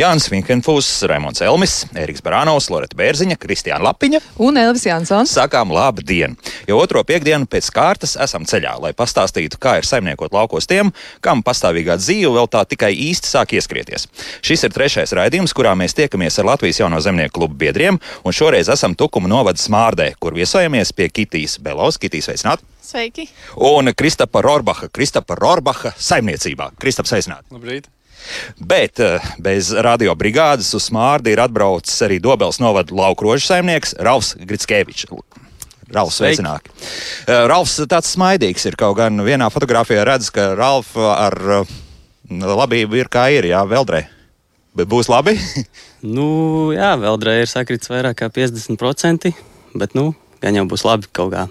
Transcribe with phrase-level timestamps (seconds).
[0.00, 5.34] Jānis Vinkenfūs, Raimons Elmis, Eriks Barānovs, Loreta Bērziņa, Kristiāna Lapiņa un Elvis Jansons.
[5.36, 6.38] Sakām labu dienu!
[6.68, 11.42] Jau otro piekdienu pēc kārtas esam ceļā, lai pastāstītu, kā ir saimniekot laukos tiem, kam
[11.44, 14.08] pastāvīgā dzīve vēl tā tikai īsti sāk ieskrieties.
[14.46, 18.72] Šis ir trešais raidījums, kurā mēs tiekamies ar Latvijas jauno zemnieku klubu biedriem, un šoreiz
[18.72, 22.00] esam Tukuma novada Smārdē, kur viesojamies pie Kitijas Belovas.
[22.00, 22.64] Kitijas veicināt!
[22.80, 23.28] Sveiki!
[23.68, 26.72] Un Kristapa Rorbacha, Kristapa Rorbacha saimniecībā.
[26.80, 27.44] Kristapa sveicināt!
[27.52, 27.92] Labrīt!
[28.58, 34.34] Bet eh, bez radio brigādes uz Smārdi ir atbraucis arī Dobels novada laukrožu saimnieks Ralfs
[34.38, 35.08] Gritskevičs.
[35.90, 36.70] Ralfs sveicināk.
[37.26, 41.76] Eh, Ralfs tāds smaidīgs ir, kaut gan vienā fotografijā redz, ka Ralf ar eh,
[42.30, 44.04] labību ir kā ir, jā, Veldrē.
[44.76, 45.34] Bet būs labi?
[46.16, 46.28] nu,
[46.76, 49.34] jā, Veldrē ir sakrits vairāk kā 50%,
[49.74, 51.48] bet, nu, gan jau būs labi kaut kā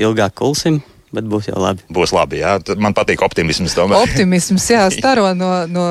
[0.00, 0.80] ilgāk kulsim
[1.14, 1.84] bet būs jau labi.
[1.90, 2.56] Būs labi, jā.
[2.80, 3.74] Man patīk optimisms.
[3.76, 4.04] Tomēr.
[4.06, 5.86] Optimisms, jā, staro no, no,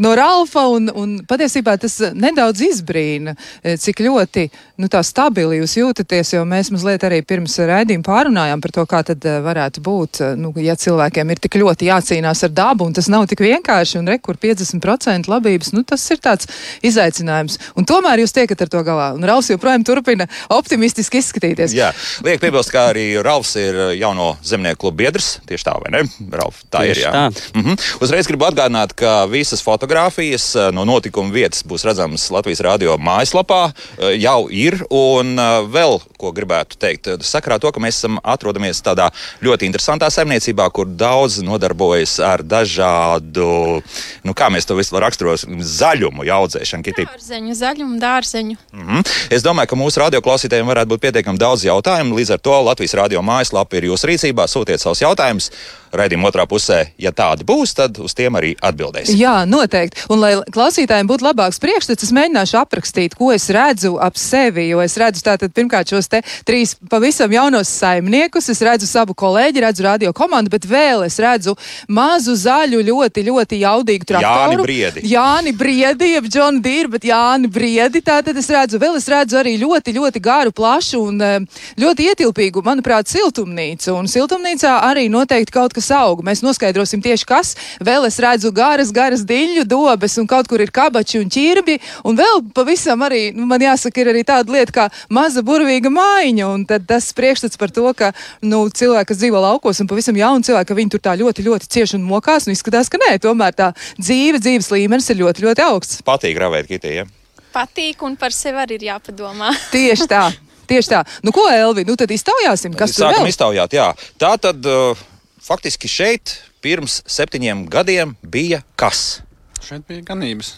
[0.00, 4.46] no Ralfa, un, un patiesībā tas nedaudz izbrīna, eh, cik ļoti
[4.80, 9.02] nu, tā stabili jūs jūtaties, jo mēs mazliet arī pirms raidījuma pārunājām par to, kā
[9.10, 12.96] tad eh, varētu būt, eh, nu, ja cilvēkiem ir tik ļoti jācīnās ar dabu, un
[12.96, 16.48] tas nav tik vienkārši, un rekur 50% labības, nu, tas ir tāds
[16.86, 17.58] izaicinājums.
[17.78, 21.74] Un tomēr jūs tiekat ar to galā, un Ralfs joprojām turpina optimistiski izskatīties.
[21.76, 21.90] Jā,
[22.26, 25.40] liek piebilst, ka arī Ralfs ir jauno zem zemnieku kluba biedrs.
[25.48, 26.02] Tieši tā, vai ne?
[26.32, 27.06] Ralf, tā Tieši ir.
[27.06, 27.12] Jā.
[27.12, 27.26] Tā.
[27.54, 27.76] Mm -hmm.
[28.00, 33.72] Uzreiz gribu atgādināt, ka visas fotogrāfijas eh, no notikuma vietas būs redzamas Latvijas radio mājaslapā.
[33.98, 34.84] Eh, jau ir.
[34.90, 39.08] Un eh, vēl ko gribētu teikt, sakarā to, ka mēs esam atrodamies tādā
[39.44, 43.80] ļoti interesantā saimniecībā, kur daudz nodarbojas ar dažādu,
[44.26, 46.84] nu kā mēs to visu raksturosim, zaļumu audzēšanu.
[47.00, 48.56] Dārzeņu, zaļumu, dārzeņu.
[48.72, 49.08] Mm -hmm.
[49.30, 52.16] Es domāju, ka mūsu radioklausītājiem varētu būt pietiekami daudz jautājumu.
[52.18, 55.50] Līdz ar to Latvijas radio mājaslapa ir jūsu rīcībā sūtiet savus jautājumus.
[55.90, 59.18] Raidījuma otrā pusē, ja tādi būs, tad uz tiem arī atbildēsim.
[59.18, 60.04] Jā, noteikti.
[60.12, 64.68] Un, lai klausītājiem būtu labāks priekšstats, es mēģināšu aprakstīt, ko es redzu ap sevi.
[64.70, 69.64] Jo es redzu tātad pirmkārt šos te trīs pavisam jaunos saimniekus, es redzu savu kolēģi,
[69.64, 71.56] redzu radio komandu, bet vēl es redzu
[71.90, 74.60] mazu zaļu, ļoti, ļoti jaudīgu traktoru.
[74.60, 75.04] Jāni Briedi.
[75.10, 78.04] Jāni Briedi, jeb John Deere, bet Jāni Briedi.
[78.06, 81.36] Tātad es redzu, vēl es redzu arī ļoti, ļoti garu, plašu un eh,
[81.80, 83.94] ļoti ietilpīgu, manuprāt, siltumnīcu.
[83.96, 86.20] Un siltumnīcā arī noteikti kaut kas aug.
[86.26, 87.54] Mēs noskaidrosim tieši kas.
[87.80, 91.78] Vēl es redzu garas, garas diļu dobes un kaut kur ir kabači un ķirbi.
[92.04, 96.50] Un vēl pavisam arī, nu, man jāsaka, ir arī tāda lieta kā maza burvīga mājiņa.
[96.50, 100.44] Un tad tas priekšstats par to, ka nu, cilvēki, kas dzīvo laukos un pavisam jauni
[100.50, 102.48] cilvēki, ka viņi tur tā ļoti, ļoti cieši un mokās.
[102.48, 106.04] Un izskatās, ka nē, tomēr tā dzīve, dzīves līmenis ir ļoti, ļoti augsts.
[106.06, 107.08] Patīk gravēt kitī, ja?
[107.54, 109.50] Patīk un par sevi arī ir jāpadomā.
[109.74, 110.28] Tieši tā.
[110.70, 111.00] Tieši tā.
[111.26, 113.32] Nu, ko, Elvi, nu tad iztaujāsim, kas tur Sākam vēl?
[113.32, 113.88] iztaujāt, jā.
[114.22, 115.00] Tā tad uh,
[115.44, 119.20] faktiski šeit pirms septiņiem gadiem bija kas?
[119.64, 120.54] Šeit bija ganības.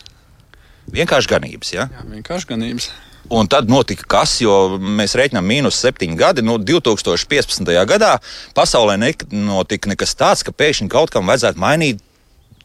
[0.92, 1.88] Vienkārši ganības, jā.
[1.90, 2.90] Jā, vienkārši ganības.
[3.32, 6.42] Un tad notika kas, jo mēs rēķinām mīnus septiņi gadi.
[6.44, 7.70] Nu, 2015.
[7.88, 8.16] gadā
[8.56, 12.02] pasaulē nenotika nekas tāds, ka pēkšņi kaut kam vajadzētu mainīt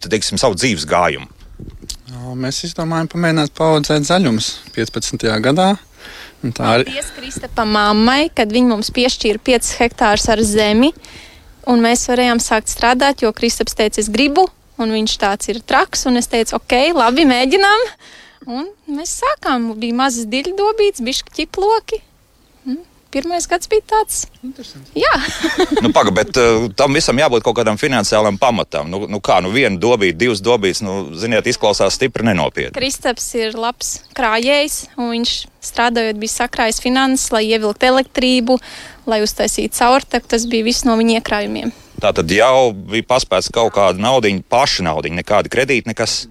[0.01, 1.29] tad, teiksim, savu dzīves gājumu.
[2.38, 5.29] Mēs izdomājām pamēģināt paudzēt zaļumus 15.
[5.45, 5.75] gadā.
[6.45, 10.91] Un Tā arī Paldies Kristapa mammai, kad viņa mums piešķīra 5 hektārus ar zemi,
[11.67, 14.47] un mēs varējām sākt strādāt, jo Kristaps teica, es gribu,
[14.81, 17.88] un viņš tāds ir traks, un es teicu, ok, labi, mēģinām.
[18.47, 22.00] Un mēs sākām, bija mazas diļdobītes, bišķi ķiploki.
[23.07, 24.25] Mm, Pirmais gads bija tāds.
[24.95, 25.13] Jā,
[25.84, 28.90] nu, paga, bet uh, tam visam jābūt kaut kādam finansiālam pamatam.
[28.91, 32.75] Nu, nu kā, nu viena dobīta, divas dobītas, nu, ziniet, izklausās stipri nenopietni.
[32.78, 35.34] Kristaps ir labs krājējs, un viņš
[35.72, 38.59] strādājot bija sakrājis finanses, lai ievilktu elektrību,
[39.07, 40.28] lai uztaisītu caurteku.
[40.35, 41.73] Tas bija viss no viņa iekrājumiem.
[41.97, 46.26] Tā tad jau bija paspēts kaut kāda naudiņa, paša naudiņa, nekāda kredīta, nekas.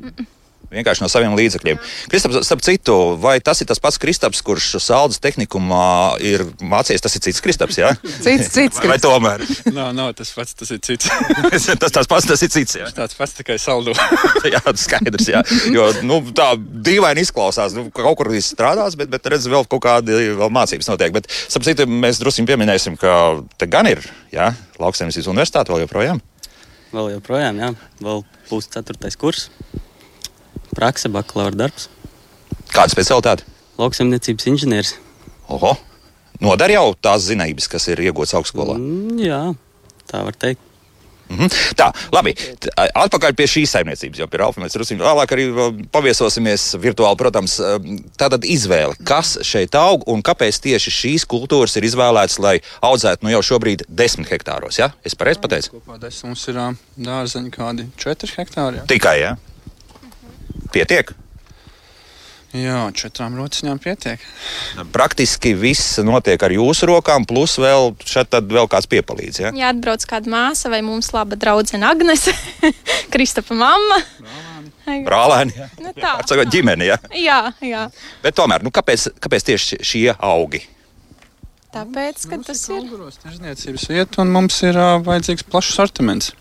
[0.73, 1.79] Vienkārši no saviem līdzekļiem.
[2.11, 7.05] Kristaps, starp citu, vai tas ir tas pats Kristaps, kurš Saldus tehnikumā ir mācījies?
[7.05, 7.93] Tas ir cits Kristaps, jā?
[8.25, 8.81] Cits, cits.
[8.83, 9.45] Vai tomēr?
[9.77, 11.11] nav, nav tas pats, tas ir cits.
[11.83, 12.91] tas tas pats, tas ir cits, jā.
[12.97, 13.95] tāds pats tikai saldo.
[14.55, 15.45] jā, skaidrs, jā.
[15.75, 17.77] Jo, nu, tā dīvaini izklausās.
[17.77, 21.15] Nu, kaut kur viss strādās, bet, bet redz, vēl kaut kādi vēl mācības notiek.
[21.15, 23.13] Bet, starp citu, mēs drusku pieminēsim, ka
[23.61, 24.03] te gan ir,
[24.35, 24.51] jā,
[24.83, 26.23] lauksaimniecības universitāte vēl joprojām.
[26.95, 27.73] Vēl joprojām, jā,
[28.03, 29.49] vēl būs ceturtais kurs.
[30.77, 31.89] Praksa, bakalaura darbs,
[32.73, 33.47] Kāda specialitāte?
[33.81, 34.95] lauksaimniecības inženieris.
[35.53, 35.75] Oho!
[36.41, 38.77] Nodara jau tās zinības, kas ir iegūtas augstskolā.
[38.77, 39.41] Mm, jā,
[40.11, 40.61] tā var teikt.
[41.27, 41.49] Mhm.
[41.75, 42.37] Tā, labi.
[42.77, 47.57] Atpakaļ pie šīs saimniecības, jau pie Ralfa mēs drusku vēlāk arī vēl paviesosimies virtuāli, protams.
[48.21, 53.35] Tātad izvēle, kas šeit aug un kāpēc tieši šīs kultūras ir izvēlētas, lai audzētu nu
[53.35, 54.79] jau šobrīd desmit hektāros.
[54.79, 54.93] Ja?
[55.03, 55.81] Es pareizi pateicu?
[55.81, 56.69] Kopā desmit mums ir ā,
[57.09, 58.83] dārzeņi kādi 4 hektāri.
[58.85, 59.35] Jā, Tikai, ja?
[60.77, 61.13] Pietiek.
[62.57, 64.21] jā četrām rociņām pietiek.
[64.93, 69.41] Praktiski viss notiek ar jūsu rokām, plus vēl šeit tad vēl kāds piepalīdz.
[69.41, 69.53] Ja?
[69.57, 72.37] Ja atbrauc kāda māsa vai mums laba draudzene Agnese,
[73.13, 74.01] Kristapa mamma.
[74.87, 75.57] Brālēni?
[75.83, 76.15] Nu, tā.
[76.21, 76.93] Ar savu ģimeni.
[76.93, 77.01] Ja?
[77.17, 77.85] Jā, jā.
[78.23, 80.63] Bet tomēr, nu, kāpēc, kāpēc tieši šie augi?
[81.77, 82.85] Tāpēc, ka tas ir.
[82.85, 86.33] Kultūros tirzniecības vieta un mums ir uh, vajadzīgs plašs sortiments.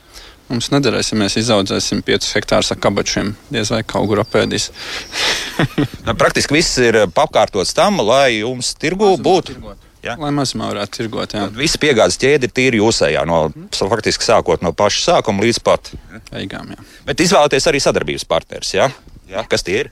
[0.45, 3.31] Mums nederēs, ja mēs izaudzēsim 5 hektārus ar kabačiem.
[3.49, 4.69] Diez vai kaut kur apēdīs.
[6.05, 9.55] Nu, Praktiski viss ir pakārtots tam, lai jums tirgu būtu.
[10.05, 10.13] Ja?
[10.21, 11.33] Lai mazumā varētu tirgot.
[11.33, 15.89] Jā, Visa piegādes ķēde ir tīri jūsējā, no, faktiski sākot no paša sākuma līdz pat.
[16.29, 16.75] beigām.
[17.07, 18.75] Bet izvēlēties arī sadarbības partners.
[18.75, 18.91] Ja?
[19.31, 19.47] Ja?
[19.49, 19.91] Kas tie ir?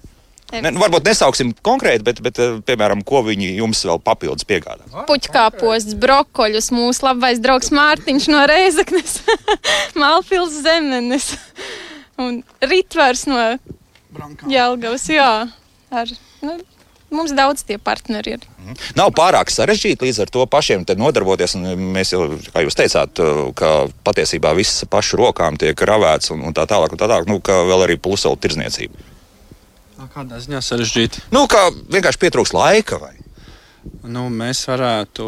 [0.54, 4.86] Ne, nu, varbūt nesauksim konkrēti, bet, bet eh, piemēram, ko viņi jums vēl papildus piegādā.
[5.10, 9.16] Puķkāpostus, brokoļus, mūsu labais draugs Mārtiņš no Reizeknes,
[10.00, 11.32] Malpils zemenes
[12.22, 13.40] un Ritvars no
[14.52, 15.08] Jelgavas.
[15.10, 15.32] Jā,
[15.90, 16.14] ar,
[16.46, 16.60] nu,
[17.14, 18.46] mums daudz tie partneri ir.
[19.00, 21.58] Nav pārāk sarežģīti līdz ar to pašiem te nodarboties.
[21.58, 23.24] un Mēs jau, kā jūs teicāt,
[23.58, 23.72] ka
[24.06, 27.64] patiesībā viss pašu rokām tiek ravēts un, un tā tālāk, un tā tālāk, nu, ka
[27.70, 29.13] vēl arī plus vēl tirzniecība.
[30.14, 31.28] Kādā ziņā sarežģīti?
[31.36, 33.14] Nu, kā vienkārši pietrūks laika vai?
[34.08, 35.26] Nu, mēs varētu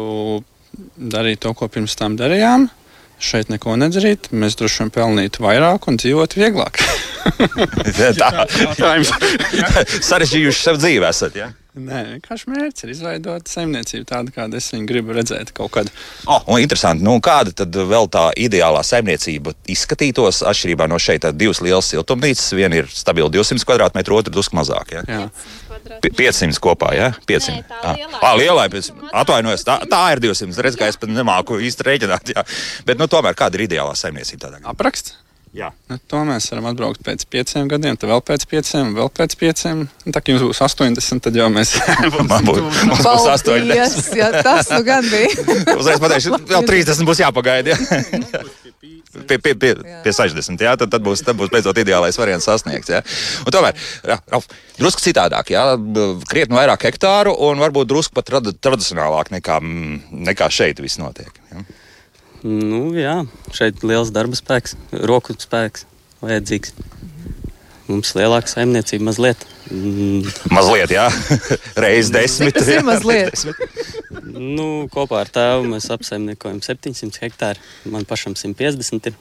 [0.96, 2.68] darīt to, ko pirms tam darījām.
[3.16, 6.82] Šeit neko nedarīt, mēs droši vien pelnītu vairāk un dzīvot vieglāk.
[8.20, 8.28] tā
[10.04, 11.38] sarežģījuši sev dzīvē esat.
[11.40, 11.48] Ja?
[11.76, 15.90] Nē, vienkārši mērķis ir izveidot saimniecību tādu, kādu es viņu gribu redzēt kaut kad.
[16.24, 21.26] Oh, un interesanti, nu, kāda tad vēl tā ideālā saimniecība izskatītos atšķirībā no šeit?
[21.36, 24.94] Divas lielas siltumnīcas, viena ir stabila 200 km, otra drusku mazāk.
[24.96, 25.04] Ja?
[25.04, 25.28] Jā.
[26.00, 27.10] Pi- 500 kopā, ja?
[27.28, 27.60] 500.
[27.60, 27.94] Nē, tā Ah.
[28.00, 28.22] lielā.
[28.22, 30.56] Ah, lielā pēc, atvainojos, tā, tā ir 200.
[30.64, 32.32] Redz, ka es pat nemāku īsti rēķināt.
[32.34, 32.42] Jā.
[32.88, 34.72] Bet, nu, tomēr kāda ir ideālā saimniecība tādā gadījumā?
[34.72, 35.12] Apraksts.
[35.56, 35.70] Jā.
[35.88, 39.86] Nu, to mēs varam atbraukt pēc pieciem gadiem, tad vēl pēc pieciem, vēl pēc pieciem.
[39.88, 41.72] Un Tā kā jums būs 80, tad jau mēs
[42.48, 43.46] būs, mums būs 80.
[43.48, 43.96] Paldies!
[44.20, 45.30] Jā, tas nu gan bija.
[45.78, 47.72] Uzreiz pateikšu, vēl 30 būs jāpagaida.
[47.72, 48.44] Ja?
[49.16, 49.72] Pie, pie, pie,
[50.04, 50.60] pie 60.
[50.60, 52.92] Jā, tad, tad, būs, tad būs beidzot ideālais variants sasniegts.
[52.92, 53.00] Jā.
[53.46, 55.64] Un tomēr, jā, Ralf, drusku citādāk, jā,
[56.28, 61.32] krietni vairāk hektāru un varbūt drusku pat trad, tradicionālāk nekā, mm, nekā šeit viss notiek.
[61.54, 61.64] Jā.
[62.46, 63.24] Nu, jā,
[63.56, 64.76] šeit ir liels darba spēks,
[65.08, 65.86] roku spēks
[66.22, 66.74] vajadzīgs.
[67.86, 69.42] Mums lielāka saimniecība mazliet.
[69.70, 71.06] Mm, Mazliet, jā,
[71.82, 72.54] reizes desmit.
[72.54, 73.44] Tas ir mazliet.
[74.26, 77.62] nu, kopā ar tēvu mēs apsaimniekojam 700 hektāru.
[77.94, 79.18] Man pašam 150 ir.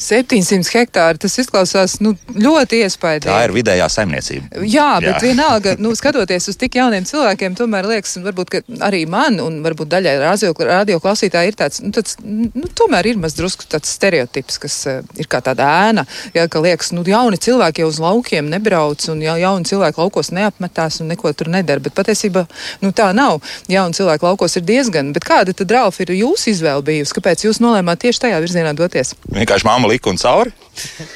[0.00, 1.20] 700 hektāri.
[1.20, 3.28] Tas izklausās nu, ļoti iespaidīgi.
[3.28, 4.62] Tā ir vidējā saimniecība.
[4.64, 5.20] Jā, bet Jā.
[5.28, 9.90] Vienalga, nu, skatoties uz tik jauniem cilvēkiem, tomēr liekas, varbūt ka arī man, un varbūt
[9.92, 14.78] daļai radio, radio ir tāds, nu, tāds, nu, tomēr ir maz drusku tāds stereotips, kas
[14.88, 19.04] uh, ir kā tāda ēna, jā, ka liekas, nu, jauni cilvēki jau uz laukiem nebrauc,
[19.12, 22.46] un ja, jauni cilvēki laukos neapmetās un neko tur nedara, bet patiesībā,
[22.84, 23.40] nu, tā nav.
[23.70, 27.14] Jauni cilvēki laukos ir diezgan, bet kāda tad, Ralf, ir jūsu izvēle bijusi?
[27.16, 29.14] Kāpēc jūs nolēmāt tieši tajā virzienā doties?
[29.30, 30.52] Vienkārši mamma lika un cauri.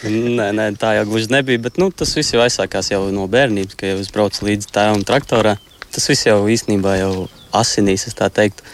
[0.04, 1.62] Nē, nē, tā jau gluži nebija.
[1.66, 5.04] Bet nu, tas viss jau aizsākās jau no bērnības, kad jau es braucu līdz tēvam
[5.06, 5.56] traktorā.
[5.94, 7.12] Tas viss jau īstenībā jau
[7.54, 8.66] asinīs, es tā teiktu.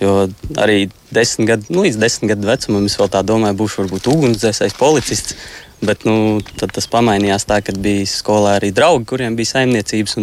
[0.00, 4.08] Jo arī desmit gadu, nu, līdz desmit gadu vecumam es vēl tā domāju, būšu varbūt
[4.12, 5.36] ugunsdzēsējs, policists.
[5.84, 10.16] Bet nu, tas pamainījās tā, ka bija skolā arī draugi, kuriem bija saimniecības,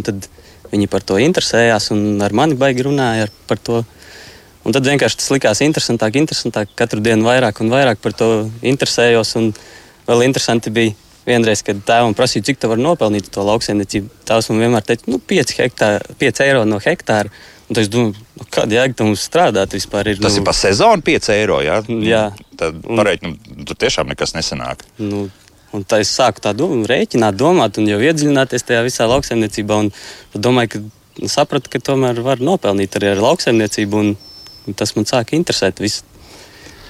[0.72, 3.84] viņi par to interesējās un ar mani baigi runāja ar- par to.
[4.68, 6.74] Un tad vienkārši tas likās interesantāk, interesantāk.
[6.76, 8.28] Katru dienu vairāk un vairāk par to
[8.68, 9.36] interesējos.
[9.40, 9.54] Un
[10.10, 10.96] vēl interesanti bija
[11.28, 14.10] vienreiz, kad tēvam prasīja, cik tu vari nopelnīt to lauksaimniecību.
[14.28, 17.32] Tēvs man vienmēr teica, nu, 5, hektāri, 5 eiro no hektāra.
[17.68, 20.08] Un tad es domāju, nu, kāda jēga tam strādāt vispār?
[20.14, 21.58] Ir, Tas nu, ir pa sezonu 5 eiro.
[21.64, 22.22] Jā, Jā.
[22.60, 24.84] Tad Un- pareiķinām, tur tiešām nekas nesanāk.
[25.00, 25.30] Nu,
[25.76, 29.80] un tā es sāku tā dom, rēķināt, domāt, un jau iedziļināties tajā visā lauksaimniecībā.
[29.84, 29.92] Un
[30.36, 30.80] domāju, ka
[31.24, 33.94] nu, sapratu, ka tomēr var nopelnīt arī ar lauksaimniecību.
[34.00, 34.18] Un
[34.76, 35.80] tas man sāka interesēt.
[35.84, 36.04] Visu.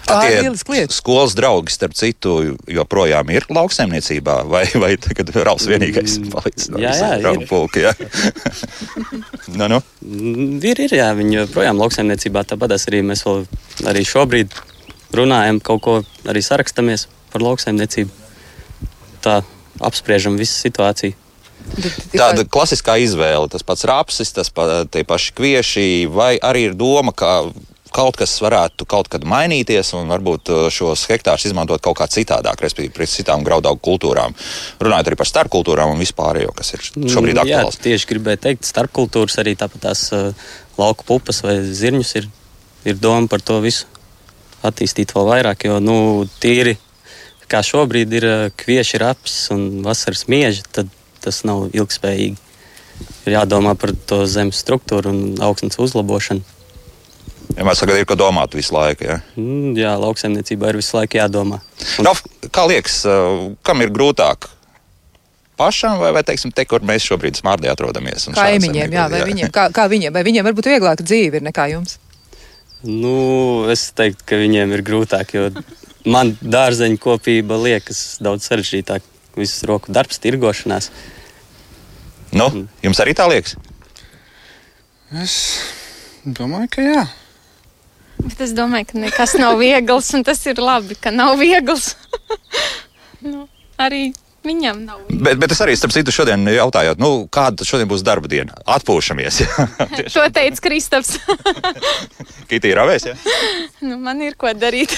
[0.07, 0.95] Tā ir Tie lieliska lieta.
[0.95, 2.37] Skolas draugi, starp citu,
[2.71, 5.33] joprojām ir lauksaimniecībā, vai, vai tagad
[5.67, 7.83] vienīgais Mm, palicis no jā, jā, draugu pulka?
[7.83, 7.91] Jā.
[9.59, 9.81] nu, nu.
[10.05, 13.43] Mm, Ir, ir, jā, viņi joprojām lauksaimniecībā tāpat arī mēs vēl
[13.91, 14.55] arī šobrīd
[15.17, 18.09] runājam, kaut ko arī sarakstamies par lauksaimniecību.
[19.27, 19.41] Tā
[19.83, 21.26] apspriežam visu situāciju.
[22.13, 27.13] Tāda klasiskā izvēle, tas pats rapsis, tas pa, tie paši kvieši, vai arī ir doma,
[27.15, 27.41] kā
[27.97, 32.61] kaut kas varētu kaut kad mainīties un varbūt uh, šos hektārus izmantot kaut kā citādāk,
[32.63, 34.35] respektīvi pret citām graudaugu kultūrām.
[34.83, 37.79] Runājot arī par starpkultūrām un vispārējo, kas ir šobrīd aktuāls.
[37.79, 42.27] Jā, tieši gribēju teikt, starpkultūras arī tāpat tās uh, lauku pupas vai zirņus ir,
[42.87, 43.87] ir doma par to visu
[44.67, 45.97] attīstīt vēl vairāk, jo nu,
[46.41, 46.75] tīri
[47.47, 50.91] kā šobrīd ir uh, kvieši raps un vasaras mieži, tad
[51.27, 52.43] tas nav ilgspējīgi.
[53.27, 56.55] Ir jādomā par to zemes struktūru un augsnes uzlabošanu.
[57.57, 59.07] Ja mēs tagad ir ko domāt visu laiku.
[59.07, 59.17] Ja?
[59.39, 61.61] Mm, jā, lauksaimniecībā ir visu laiku jādomā.
[61.97, 62.09] Un...
[62.09, 62.21] Raf,
[62.53, 64.49] kā liekas, uh, kam ir grūtāk?
[65.57, 68.27] Pašam vai, vai teiksim, te, kur mēs šobrīd smārdē atrodamies?
[68.35, 69.27] Kaimiņiem, jā, vai jā.
[69.31, 71.97] viņiem, kā, kā viņiem, vai viņiem varbūt vieglāk dzīve ir nekā jums?
[72.85, 75.47] Nu, es teiktu, ka viņiem ir grūtāk, jo
[76.05, 79.13] man dārzeņu kopība liekas daudz sarežģītāk.
[79.37, 80.91] Viss roku darbs, tirgošanās.
[82.35, 82.49] Nu,
[82.83, 83.55] jums arī tā liekas?
[85.23, 85.35] Es
[86.25, 87.05] domāju, ka jā.
[88.17, 91.93] Bet es domāju, ka nekas nav viegls, un tas ir labi, ka nav viegls.
[93.29, 93.45] nu,
[93.79, 94.09] arī
[94.47, 95.01] viņam nav.
[95.11, 98.55] Bet, bet es arī, starp citu, šodien jautāju, nu, kāda šodien būs darba diena?
[98.77, 99.41] Atpūšamies.
[100.15, 101.17] to teica Kristaps.
[102.49, 103.15] Kitī ir avēs, ja?
[103.83, 104.93] nu, man ir ko darīt.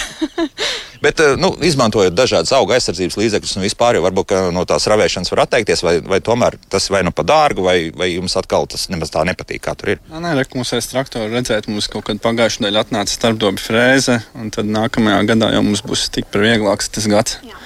[1.05, 5.43] bet, nu, izmantojot dažādas auga aizsardzības līdzekļus un vispār, jau varbūt no tās ravēšanas var
[5.45, 9.13] atteikties, vai, vai tomēr tas vai nu pa dārgu, vai, vai jums atkal tas nemaz
[9.13, 10.03] tā nepatīk, kā tur ir?
[10.11, 14.19] Nē, nē rek, mums aiz traktora redzēt, mums kaut kad pagājušajā nedēļā atnāca starpdobi frēze,
[14.37, 17.39] un tad nākamajā gadā jau mums būs tikpat vieglāks tas gads.
[17.47, 17.59] Jā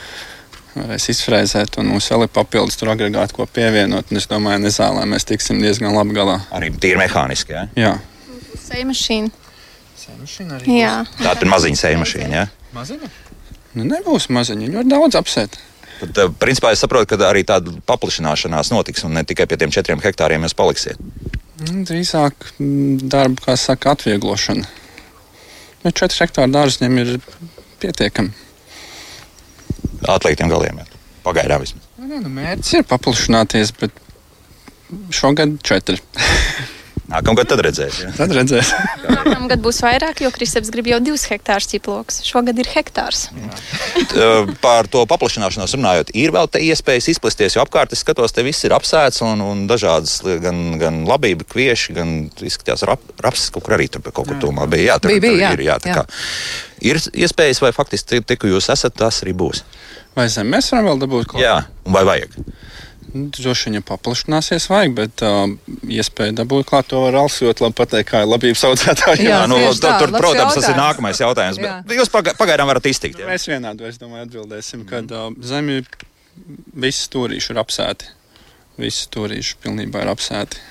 [0.78, 4.12] varēs izfrēzēt, un mums vēl ir papildus tur agregāti, ko pievienot.
[4.18, 6.40] Es domāju, nezālē mēs tiksim diezgan labi galā.
[6.56, 7.56] Arī tīri mehāniski.
[7.56, 7.68] Ja?
[7.78, 7.94] Jā,
[8.74, 10.60] Seja mašīna.
[10.68, 10.94] Jā.
[11.20, 12.32] Tā ir maziņa seja mašīna.
[12.34, 12.48] Ja?
[12.76, 13.10] Maziņa?
[13.78, 15.58] Nu, nebūs maziņa, ļoti daudz apsēt.
[16.00, 19.72] Tad, eh, principā, es saprotu, ka arī tāda paplašināšanās notiks, un ne tikai pie tiem
[19.72, 20.98] četriem hektāriem jūs paliksiet.
[21.64, 24.66] Nu, drīzāk mm, darba, kā saka, atvieglošana.
[25.84, 27.20] Nu, četri hektāri dārziem ir
[27.80, 28.43] pietiekami
[30.12, 30.82] atliktiem galiem.
[31.24, 31.88] Pagaidām vismaz.
[32.02, 33.96] Nu, nu, mērķis ir paplašināties, bet
[35.16, 36.00] šogad četri.
[37.14, 38.02] Nākamgad tad redzēs.
[38.04, 38.12] Ja?
[38.18, 38.74] Tad redzēs.
[39.24, 42.22] Nākamgad būs vairāk, jo Kristaps grib jau divus hektārus ķiploks.
[42.28, 43.26] Šogad ir hektārs.
[44.64, 48.68] Par to paplašināšanos runājot, ir vēl te iespējas izplesties, jo apkārt es skatos, te viss
[48.68, 52.14] ir apsēts un, un dažādas gan, gan labība, kvieši, gan
[52.44, 54.94] izskatās rap, raps, kaut kur arī tur kaut kur tūmā bija.
[54.94, 55.54] Jā, tur, bija, bija, jā.
[55.56, 55.98] ir, jā, jā.
[56.00, 56.06] Kā,
[56.84, 59.64] ir iespējas vai faktiski tik, jūs esat, tas arī būs.
[60.14, 61.42] Vai zem mēs varam vēl dabūt kaut ko?
[61.42, 62.38] Jā, un vai vajag?
[63.14, 65.44] Nu, droši vien, paplašināsies, vajag, bet uh,
[65.86, 69.28] iespēja dabūt klāt to var alsot, labi pateikt, kā ir labības audzētāji.
[69.28, 70.56] Jā, jā nu, tā, tur, tur protams, jautājums.
[70.58, 71.60] tas ir nākamais jautājums.
[71.62, 71.76] Jā.
[71.86, 73.20] Bet jūs pagaidām varat iztikt.
[73.22, 73.28] Jā.
[73.30, 75.84] Mēs vienādi, es domāju, atbildēsim, ka uh, zemi
[76.74, 78.10] visi stūrīši ir apsēti.
[78.82, 80.64] Visi stūrīši pilnībā ir apsēti.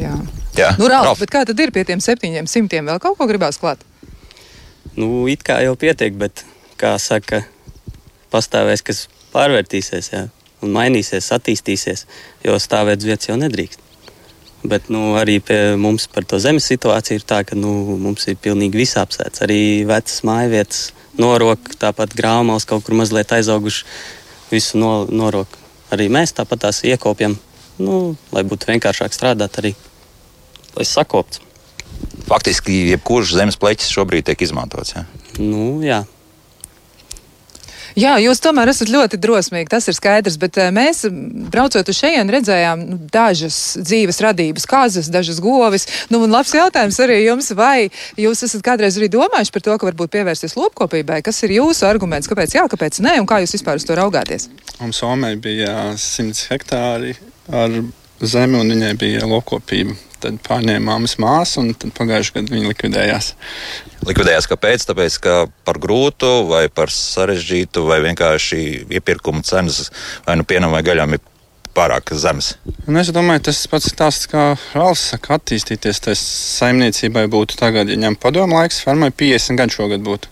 [0.00, 0.14] Jā.
[0.56, 0.70] Jā.
[0.80, 1.20] Nu, Ralf, Ralf.
[1.26, 2.88] bet kā tad ir pie tiem septiņiem simtiem?
[2.88, 3.84] Vēl kaut ko gribās klāt?
[4.96, 6.46] Nu, it kā jau pietiek, bet,
[6.80, 7.42] kā saka,
[8.32, 9.04] pastāvēs, kas
[9.36, 10.10] pārvērtīsies.
[10.14, 10.24] Jā
[10.64, 12.06] un mainīsies, attīstīsies,
[12.46, 13.80] jo stāvēt uz vietas jau nedrīkst.
[14.64, 18.38] Bet nu, arī pie mums par to zemes situāciju ir tā, ka nu, mums ir
[18.40, 19.42] pilnīgi viss apsēts.
[19.44, 20.86] Arī vecas mājvietas,
[21.20, 23.84] norok, tāpat grāmatas kaut kur mazliet aizauguši,
[24.48, 25.58] visu no, norok.
[25.92, 27.36] Arī mēs tāpat tās iekopjam,
[27.76, 27.98] nu,
[28.32, 29.74] lai būtu vienkāršāk strādāt, arī
[30.74, 31.42] lai sakopts.
[32.24, 34.96] Faktiski, jebkurš zemes pleķis šobrīd tiek izmantots.
[34.96, 35.04] Ja?
[35.36, 36.00] Nu, jā,
[37.94, 41.04] Jā, jūs tomēr esat ļoti drosmīgi, tas ir skaidrs, bet eh, mēs,
[41.52, 45.86] braucot uz šejienes, redzējām nu, dažas dzīves radības, kazas, dažas govis.
[46.10, 47.86] Nu, un labs jautājums arī jums, vai
[48.18, 51.20] jūs esat kādreiz arī domājuši par to, ka varbūt pievērsties lopkopībai?
[51.22, 54.48] Kas ir jūsu arguments, kāpēc jā, kāpēc nē, un kā jūs vispār uz to raugāties?
[54.80, 57.14] Mums Somē bija 100 hektāri
[57.46, 57.78] ar
[58.26, 63.30] zemi, un viņai bija lopkopība tad pārņēma mammas māsu, un pagājušajā gadā viņa likvidējās.
[64.08, 64.88] Likvidējās kāpēc?
[64.90, 68.64] Tāpēc, ka par grūtu, vai par sarežģītu, vai vienkārši
[68.98, 69.88] iepirkuma cenas
[70.26, 71.24] vai nu pienam vai gaļām ir
[71.74, 72.54] pārāk zemes.
[72.86, 76.02] Un es domāju, tas pats stāsts, kā Rāls saka, attīstīties.
[76.06, 76.22] Tas
[76.60, 80.30] saimniecībai būtu tagad, ja ņem padomu laiks, fermai 50 gadu šogad būtu.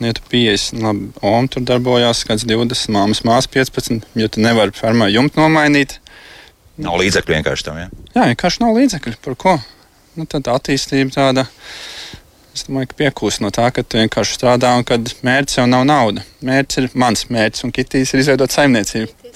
[0.00, 4.40] Nu, ja tu 50, labi, Om tur darbojās, kāds 20, māmas māsas 15, jo tu
[4.40, 5.99] nevari fermā jumtu nomainīt.
[6.80, 7.78] Nav līdzekļu vienkārši tam.
[7.80, 7.90] Ja?
[8.14, 9.18] Jā, vienkārši nav līdzekļu.
[9.24, 9.54] Par ko?
[10.18, 11.46] Nu, tad attīstība tāda.
[12.50, 15.84] Es domāju, ka piekūst no tā, ka tu vienkārši strādā un kad mērķis jau nav
[15.86, 16.24] nauda.
[16.44, 19.32] Mērķis ir mans mērķis, un Kitijs ir izveidot saimniecību.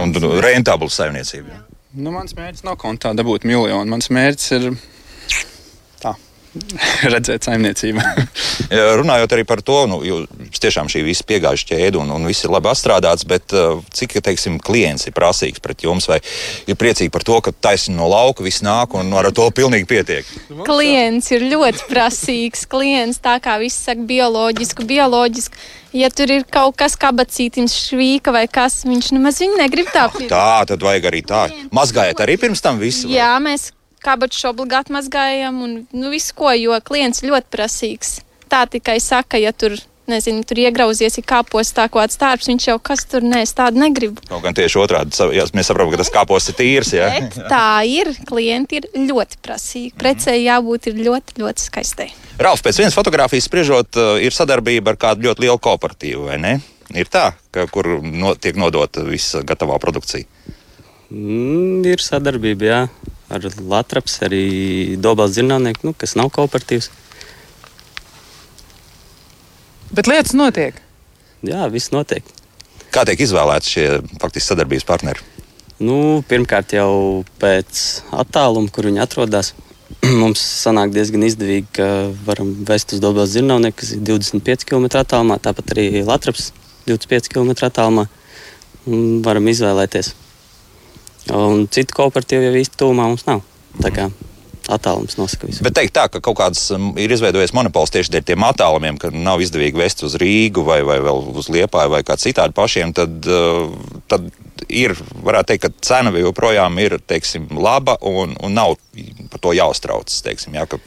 [0.00, 1.52] Un rentablu saimniecību.
[1.52, 1.60] Ja.
[1.94, 3.84] Nu, mans mērķis nav kontā dabūt miljonu.
[3.90, 4.70] Mans mērķis ir.
[7.14, 8.04] redzēt saimniecību.
[8.74, 12.46] Ja, Runājot arī par to, nu, jūs tiešām šī visa piegājuša ķēde un, un viss
[12.46, 16.20] ir labi apstrādāts, bet uh, cik, teiksim, klients ir prasīgs pret jums vai
[16.70, 20.32] ir priecīgi par to, ka taisni no lauka viss nāk un ar to pilnīgi pietiek?
[20.64, 22.64] Klients ir ļoti prasīgs.
[22.70, 25.62] Klients tā kā viss saka, bioloģisku, bioloģisku.
[25.94, 30.08] Ja tur ir kaut kas kabacītījums, švīka vai kas, viņš nemaz viņu negrib tā.
[30.30, 31.46] Tā, tad vajag arī tā.
[31.74, 33.06] Mazgājiet arī pirms tam visu.
[33.06, 33.18] vai?
[33.20, 33.70] Jā, mēs
[34.04, 38.18] kabaču obligāti mazgājam un nu, visu ko, jo klients ļoti prasīgs.
[38.52, 39.74] Tā tikai saka, ja tur,
[40.10, 43.54] nezinu, tur iegrauzies, ir kāpos tā kaut kāds tārps, viņš jau kas tur nē, es
[43.56, 44.22] tādu negribu.
[44.28, 46.92] Kaut gan tieši otrādi, jā, mēs saprotam, ka tas kāpos ir tīrs.
[46.96, 47.08] Jā.
[47.16, 49.94] Bet tā ir, klienti ir ļoti prasīgi.
[50.00, 52.10] Precei jābūt ir ļoti, ļoti skaistai.
[52.42, 56.54] Ralf, pēc vienas fotogrāfijas spriežot, uh, ir sadarbība ar kādu ļoti lielu kooperatīvu, vai ne?
[56.94, 60.26] Ir tā, ka, kur no, tiek nodota visa gatavā produkcija.
[61.14, 62.78] Mm, ir sadarbība, jā,
[63.32, 64.44] ar Latvijas, arī
[65.00, 66.90] Dobels Zirnavnieku, nu, kas nav kooperatīvs.
[69.94, 70.80] Bet lietas notiek.
[71.44, 72.26] Jā, viss notiek.
[72.94, 73.86] Kā tiek izvēlēti šie
[74.22, 75.22] faktiski sadarbības partneri?
[75.82, 77.80] Nu, pirmkārt, jau pēc
[78.14, 79.52] attāluma, kur viņi atrodas,
[80.22, 81.88] mums sanāk diezgan izdevīgi, ka
[82.26, 86.52] varam vest uz Dobels Zirnavnieku, kas ir 25 km attālumā, tāpat arī Latvijas
[86.86, 88.06] 25 km attālumā.
[88.86, 90.12] un Varam izvēlēties.
[91.32, 93.44] Un citu kooperatīvu jau īsti tūmā mums nav.
[93.80, 94.10] Tā kā
[94.72, 95.64] attālums nosaka visu.
[95.64, 96.62] Bet teikt tā, ka kaut kāds
[97.00, 100.98] ir izveidojies monopols tieši dēļ tiem attālumiem, ka nav izdevīgi vest uz Rīgu vai, vai
[101.04, 103.74] vēl uz Liepāju vai kā citādi pašiem, tad, uh,
[104.08, 104.30] tad
[104.72, 108.76] ir, varētu teikt, ka cena joprojām ir, teiksim, laba un, un nav
[109.32, 110.80] par to jāuztraucas, teiksim, jā, ka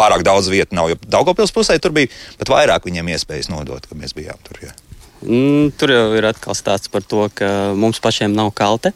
[0.00, 0.92] pārāk daudz vietu nav.
[0.92, 4.62] Jo Daugavpils pusē tur bija pat vairāk viņiem iespējas nodot, ka mēs bijām tur.
[4.64, 4.72] Jā.
[5.26, 8.94] Mm, tur jau ir atkal stāsts par to, ka mums pašiem nav kalte.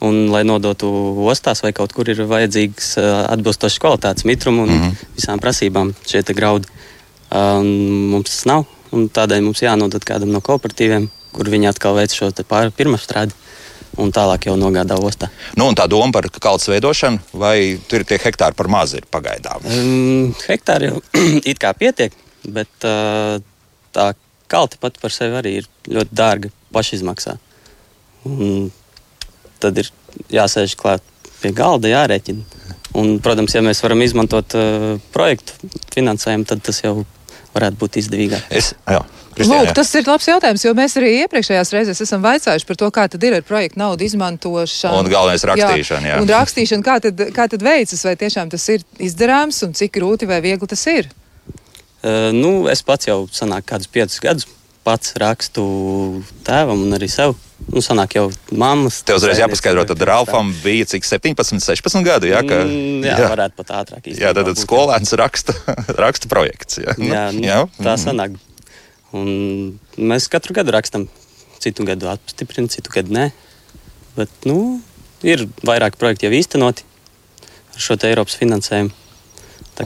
[0.00, 0.88] Un, lai nodotu
[1.28, 5.08] ostās vai kaut kur, ir vajadzīgs uh, atbilstošs kvalitātes mitrums un mm -hmm.
[5.16, 6.68] visām prasībām šie graudi.
[7.30, 7.66] Un
[8.10, 8.64] mums tas nav.
[8.92, 12.30] un Tādēļ mums jānodod kādam no kooperatīviem, kur viņi atkal veic šo
[12.76, 13.32] pirmstrādi
[13.98, 15.28] un tālāk jau nogādā ostā.
[15.58, 19.66] Nu, tā doma par kalnu veidošanu, vai tur ir tie hektāri par maz ir pagaidām?
[19.66, 21.02] Um, hektāri jau
[21.50, 22.14] it kā pietiek,
[22.46, 23.40] bet uh,
[23.92, 24.12] tā
[24.50, 27.36] kalta pat par sevi arī ir ļoti dārga pašizmaksā.
[28.28, 28.70] Un
[29.62, 29.90] tad ir
[30.32, 31.04] jāsēž klāt
[31.40, 32.58] pie galda, jārēķina.
[32.98, 37.00] Un, protams, ja mēs varam izmantot uh, projektu finansējumu, tad tas jau
[37.54, 38.48] varētu būt izdevīgāk.
[38.54, 38.98] Es, jā,
[39.30, 39.74] Kristiāna, Lūk, jā.
[39.78, 43.22] tas ir labs jautājums, jo mēs arī iepriekšējās reizēs esam vaicājuši par to, kā tad
[43.26, 45.04] ir ar projektu naudu izmantošanu.
[45.04, 46.18] Un galvenais rakstīšana, jā.
[46.18, 50.26] Un rakstīšana, kā tad, kā tad veicas, vai tiešām tas ir izdarāms un cik grūti
[50.30, 51.12] vai viegli tas ir?
[52.00, 54.48] Uh, nu, es pats jau sanāk kādus piecus gadus
[54.90, 55.62] pats rakstu
[56.46, 57.36] tēvam un arī sev.
[57.70, 58.24] Nu, sanāk jau
[58.56, 59.02] mammas.
[59.06, 62.26] Tev uzreiz jāpaskaidro, tad Ralfam bija cik 17, 16 gadu.
[62.32, 65.54] Jā, ka, Mm, jā, jā, varētu pat ātrāk jā tad, tad skolēns raksta,
[66.02, 66.80] raksta projekts.
[66.82, 67.60] Jā, Jā, nu, jā.
[67.78, 68.38] tā sanāk.
[69.14, 69.30] Un
[69.98, 71.06] mēs katru gadu rakstām,
[71.62, 73.28] citu gadu apstiprinām, citu gadu nē.
[74.16, 74.80] Bet nu,
[75.22, 76.86] ir vairāk projektu jau īstenoti
[77.76, 78.96] ar šo Eiropas finansējumu.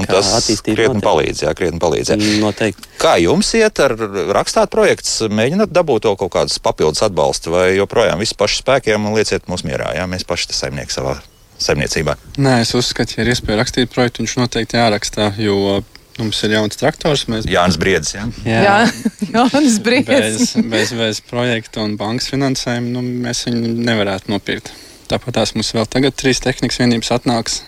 [0.08, 1.44] Tas krietni palīdz.
[1.46, 2.18] Jā, krietni palīdz jā.
[2.42, 2.90] Noteikti.
[3.00, 3.94] Kā jums iet ar
[4.36, 5.20] rakstāt projekts?
[5.30, 9.66] Mēģināt dabūt to kaut kādus papildus atbalstu, vai joprojām visu pašu spēkiem un lieciet mūs
[9.66, 9.92] mierā?
[9.98, 11.18] Jā, mēs paši tas saimnieki savā
[11.64, 12.16] saimniecībā.
[12.42, 15.82] Nē, es uzskatu, ja ir iespēja rakstīt projektu, viņš noteikti jāraksta, jo
[16.18, 17.26] mums ir jauns traktors.
[17.30, 18.14] Mēs Jānis Briedis.
[18.16, 18.26] Jā.
[18.46, 18.78] Jā,
[19.34, 20.08] Jānis Brīsīs.
[20.08, 24.72] bez, bez, bez projekta un bankas finansējuma nu, mēs viņu nevarētu nopirkt.
[25.10, 27.62] Tāpat tās mums vēl tagad trīs tehnikas vienības atnāks.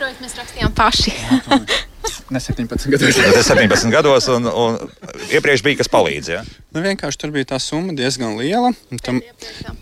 [0.00, 1.12] To projektu mēs rakstījām paši.
[2.32, 3.16] Ne 17 gadus.
[3.20, 4.78] Tas 17 gados, un, un
[5.28, 6.30] iepriekš bija kas palīdz.
[6.32, 6.38] Jā.
[6.72, 8.70] Nu, vienkārši tur bija tā summa diezgan liela.
[8.72, 9.18] un Tam,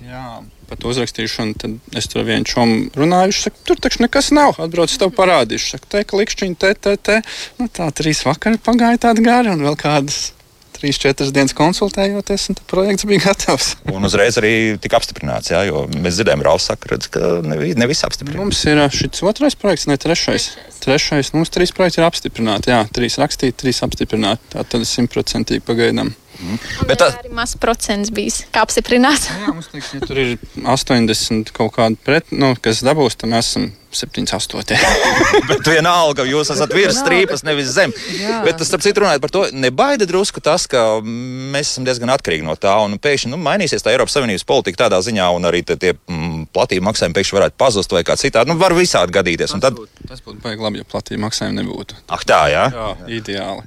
[0.03, 0.23] jā,
[0.67, 3.31] pat uzrakstīšanu, tad es tur vienu čomu runāju.
[3.31, 4.59] Viņš saka, tur taču nekas nav.
[4.65, 5.77] Atbrauc, tev parādīšu.
[5.77, 7.21] Saka, te, ka likšķiņi, te, te, te.
[7.61, 10.33] Nu, tā trīs vakari pagāja tādi gari un vēl kādas
[10.79, 13.73] trīs, četras dienas konsultējoties, un tad projekts bija gatavs.
[13.97, 17.75] Un uzreiz arī tika apstiprināts, jā, jo mēs dzirdējām, Rauls saka, redz, ka ne, vi-
[17.79, 18.39] ne visi apstiprina.
[18.43, 20.49] Mums ir šis otrais projekts, ne trešais.
[20.85, 22.71] Trešais, mums trīs projekti ir apstiprināti.
[22.73, 24.55] Jā, trīs rakstīti, trīs apstiprināti.
[24.55, 26.15] Tā tad simtprocentīgi pagaidām.
[26.39, 29.27] Bet Bet tā- arī mazs procents bijis, kā apstiprināts.
[29.33, 33.49] Jā, mums liekas, ja tur ir 80 kaut kāda pret, nu, kas dabūs, tad mēs
[33.51, 34.77] esam 78.
[35.49, 37.91] Bet vienalga, jūs esat virs strīpas, nevis zem.
[38.21, 38.43] Jā.
[38.45, 42.55] Bet, starp citu, runājot par to, nebaida drusku tas, ka mēs esam diezgan atkarīgi no
[42.61, 42.77] tā.
[42.85, 46.51] Un pēkšņi nu, mainīsies tā Eiropas Savienības politika tādā ziņā, un arī te tie mm,
[46.55, 48.53] platība maksājumi pēkšņi varētu pazust vai kā citādi.
[48.53, 49.57] Nu, var visādi gadīties.
[49.57, 51.99] Un tad, Tas būtu baigi labi, ja platība maksājuma nebūtu.
[52.15, 52.69] ah, tā, jā.
[52.77, 53.65] Jā, ideāli.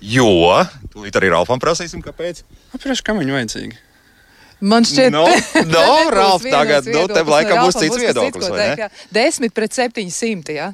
[0.00, 0.26] Jo,
[0.94, 2.42] tūlīt arī Ralfam prasīsim, kāpēc.
[2.76, 3.78] Apgriež, kam viņi vajadzīgi?
[4.60, 8.50] Man šķiet, No, te no, nebūs Ralf, tagad, nu, tev laikam No būs cits viedoklis,
[8.52, 8.58] ne?
[8.60, 8.88] teikt, jā.
[9.16, 10.68] Desmit pret septiņsimti, jā.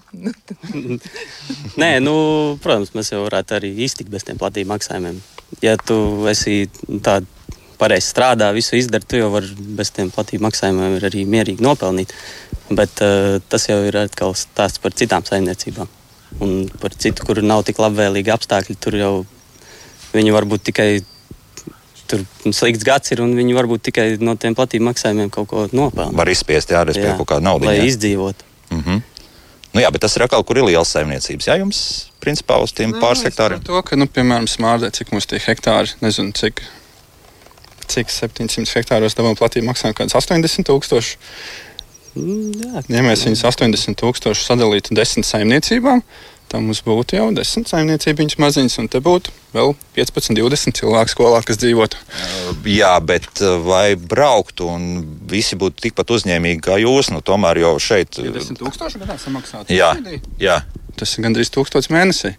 [1.83, 2.17] Nē, nu,
[2.63, 5.21] protams, mēs jau varētu arī iztikt bez tiem platīm maksājumiem.
[5.63, 5.99] Ja tu
[6.31, 6.65] esi
[7.07, 7.31] tāda
[7.79, 12.15] pareizi strādā, visu izdara, tu jau vari bez tiem platīm maksājumiem arī mierīgi nopelnīt.
[12.75, 15.93] Bet uh, tas jau ir atkal stāsts par citām saimniecībām.
[16.43, 19.15] Un par citu, kur nav tik labvēlīgi apstākļi, tur jau
[20.17, 20.91] viņi varbūt tikai.
[22.07, 22.21] Tur
[22.55, 26.15] slikts gads ir, un viņi varbūt tikai no tiem platīm maksājumiem kaut ko nopelna.
[26.15, 27.67] Var izspiest, jā, respektīvi, kaut kādu naudu.
[27.67, 27.89] lai jā.
[27.91, 28.47] izdzīvotu.
[28.71, 29.01] Mm -hmm.
[29.75, 31.47] Nu, jā, bet tas ir atkal, kur ir liels saimniecības.
[31.51, 31.79] Jā, jums,
[32.25, 33.61] principā, uz tiem pāris hektāriem.
[33.67, 36.63] To, ka, nu, piemēram, smārdē, cik mums tie hektāri, nezinu, cik,
[37.93, 41.19] cik 700 hektāros dabām platība maksā kaut kāds 80 tūkstoši.
[42.17, 46.01] Mm, Jā, Ja mēs viņus 80 tūkstoši sadalītu desmit saimniecībām,
[46.51, 51.41] tad mums būtu jau desmit saimniecības maziņas, un te būtu vēl 15, 20 cilvēku skolā,
[51.47, 51.99] kas dzīvotu.
[52.69, 54.87] Jā, bet vai brauktu un
[55.31, 57.11] visi būtu tikpat uzņēmīgi kā jūs?
[57.15, 58.21] Nu, tomēr jau šeit.
[58.21, 59.73] 10 tūkstoši gadā samaksāt.
[59.75, 59.95] Jā,
[60.43, 60.61] jā.
[60.97, 62.37] Tas ir gandrīz tūkstots mēnesī.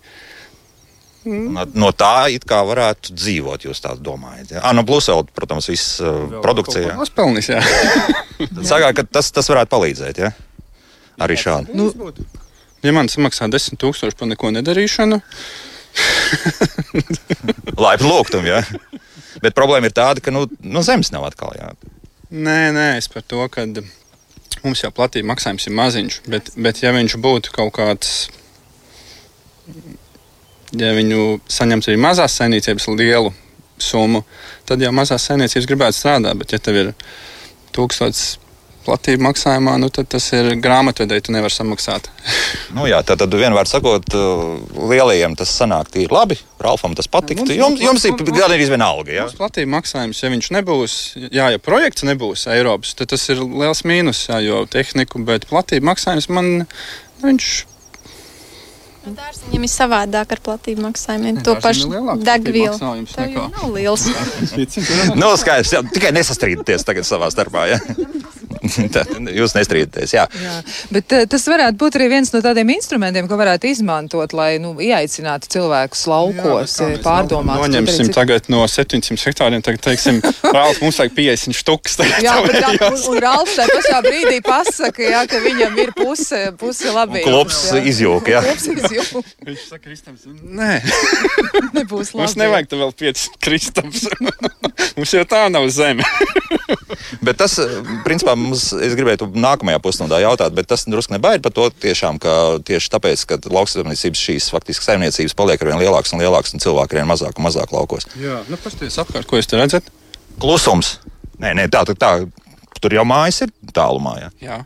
[1.28, 4.54] No, no tā it kā varētu dzīvot, jūs tā domājat.
[4.56, 6.96] Jā, no plus vēl, protams, viss uh, produkcija.
[6.96, 7.60] Nospelnīs, jā.
[8.40, 10.22] Tad Sakāt, ka tas, tas varētu palīdzēt.
[10.24, 10.32] Ja?
[11.26, 11.76] Arī šādi.
[11.76, 11.90] Nu,
[12.86, 15.22] ja man samaksā 10 tūkstoši par neko nedarīšanu,
[17.84, 18.62] Laipni lūgtum, jā.
[19.44, 21.54] Bet problēma ir tāda, ka nu, no zemes nav atkal.
[21.58, 21.72] Jā.
[22.34, 23.66] Nē, nē, es par to, ka
[24.64, 28.16] mums jau platība maksājums ir maziņš, bet, bet ja viņš būtu kaut kāds,
[30.76, 33.32] ja viņu saņemt arī mazās saimniecības lielu
[33.82, 34.24] summu,
[34.68, 36.94] tad jau mazās saimniecības gribētu strādāt, bet ja tev ir
[37.78, 38.22] tūkstots
[38.88, 42.10] platība maksājumā, nu, tad tas ir grāmatvedēji, tu nevari samaksāt.
[42.76, 44.58] Nu, jā, tad, tad vienmēr sakot, uh,
[44.92, 46.36] lielajiem tas sanāk tīri labi.
[46.62, 47.08] Ralfam tas.
[47.08, 49.22] Mums- Jums, jums ir gan arī vienalga.
[49.24, 50.98] Mums platība maksājums, ja viņš nebūs,
[51.32, 55.94] jā, ja projekts nebūs Eiropas, tad tas ir liels mīnus, jā, jo tehniku, bet platība
[55.94, 56.52] maksājums man,
[57.24, 57.50] viņš
[59.08, 61.40] Nu, Dārziņiem ir savādāk ar platību maksājumiem.
[61.48, 61.88] To pašu
[62.28, 62.76] degvielu.
[63.14, 64.08] Tā jau nav liels.
[65.18, 67.68] Nu, skaidrs, jā, tikai nesastrīdieties tagad savā starpā.
[68.94, 70.14] Tā, jūs nestrīdaties.
[70.16, 70.26] Jā.
[70.42, 70.56] Jā,
[70.92, 74.74] bet uh, tas varētu būt arī viens no tādiem instrumentiem, ko varētu izmantot, lai nu,
[74.84, 77.62] ieaicinātu cilvēkus laukos, Jā, mēs pārdomāt.
[77.64, 80.20] Noņemsim tagad no 700 hektāriem, tagad teiksim,
[80.56, 82.00] Rāls, mums vajag 50 štukas.
[82.02, 86.42] tagad Jā, bet tā, un, Ralfs tajā pašā brīdī pasaka, jā, ka viņam ir puse,
[86.60, 87.24] puse labi.
[87.28, 88.32] Klubs izjūg,
[89.02, 89.32] izjūg.
[89.48, 90.72] Viņš saka, Kristams, nē,
[91.78, 92.22] Nebūs labi.
[92.22, 94.08] mums nevajag vēl 5 Kristaps.
[94.98, 96.06] mums jau tā nav zeme.
[97.24, 97.56] Bet tas,
[98.04, 102.34] principā, mums, es gribētu nākamajā pusstundā jautāt, bet tas drusku nebaida par to tiešām, ka
[102.68, 106.96] tieši tāpēc, ka lauksaimniecības šīs faktiski saimniecības paliek ar vien lielākas un lielākas un cilvēki
[106.98, 108.10] ar vien mazāk un mazāk laukos.
[108.20, 109.88] Jā, nu pasties apkārt, ko jūs te redzat?
[110.42, 110.98] Klusums.
[111.42, 112.12] Nē, nē, tā, tā, tā.
[112.82, 114.18] Tur jau mājas ir tālumā.
[114.22, 114.30] Jā.
[114.44, 114.58] Jā,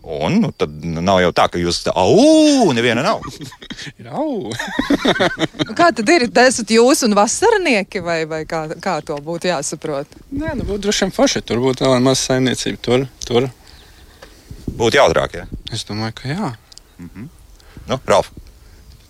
[0.00, 3.20] Un nu, tad nav jau tā, ka jūs tā, au, neviena nav.
[4.00, 4.48] ir au.
[5.78, 6.24] Kā tad ir?
[6.32, 10.18] Tas esat jūs un vasarnieki, vai, vai kā, kā to būtu jāsaprot?
[10.32, 12.80] Nē, nu būtu droši vien forši, tur būtu vēl maz saimniecība.
[12.86, 13.50] Tur, tur.
[14.80, 15.36] Būtu jautrāk.
[15.42, 15.48] Jā.
[15.74, 16.52] Es domāju, ka jā.
[17.90, 18.30] Nu, Ralf,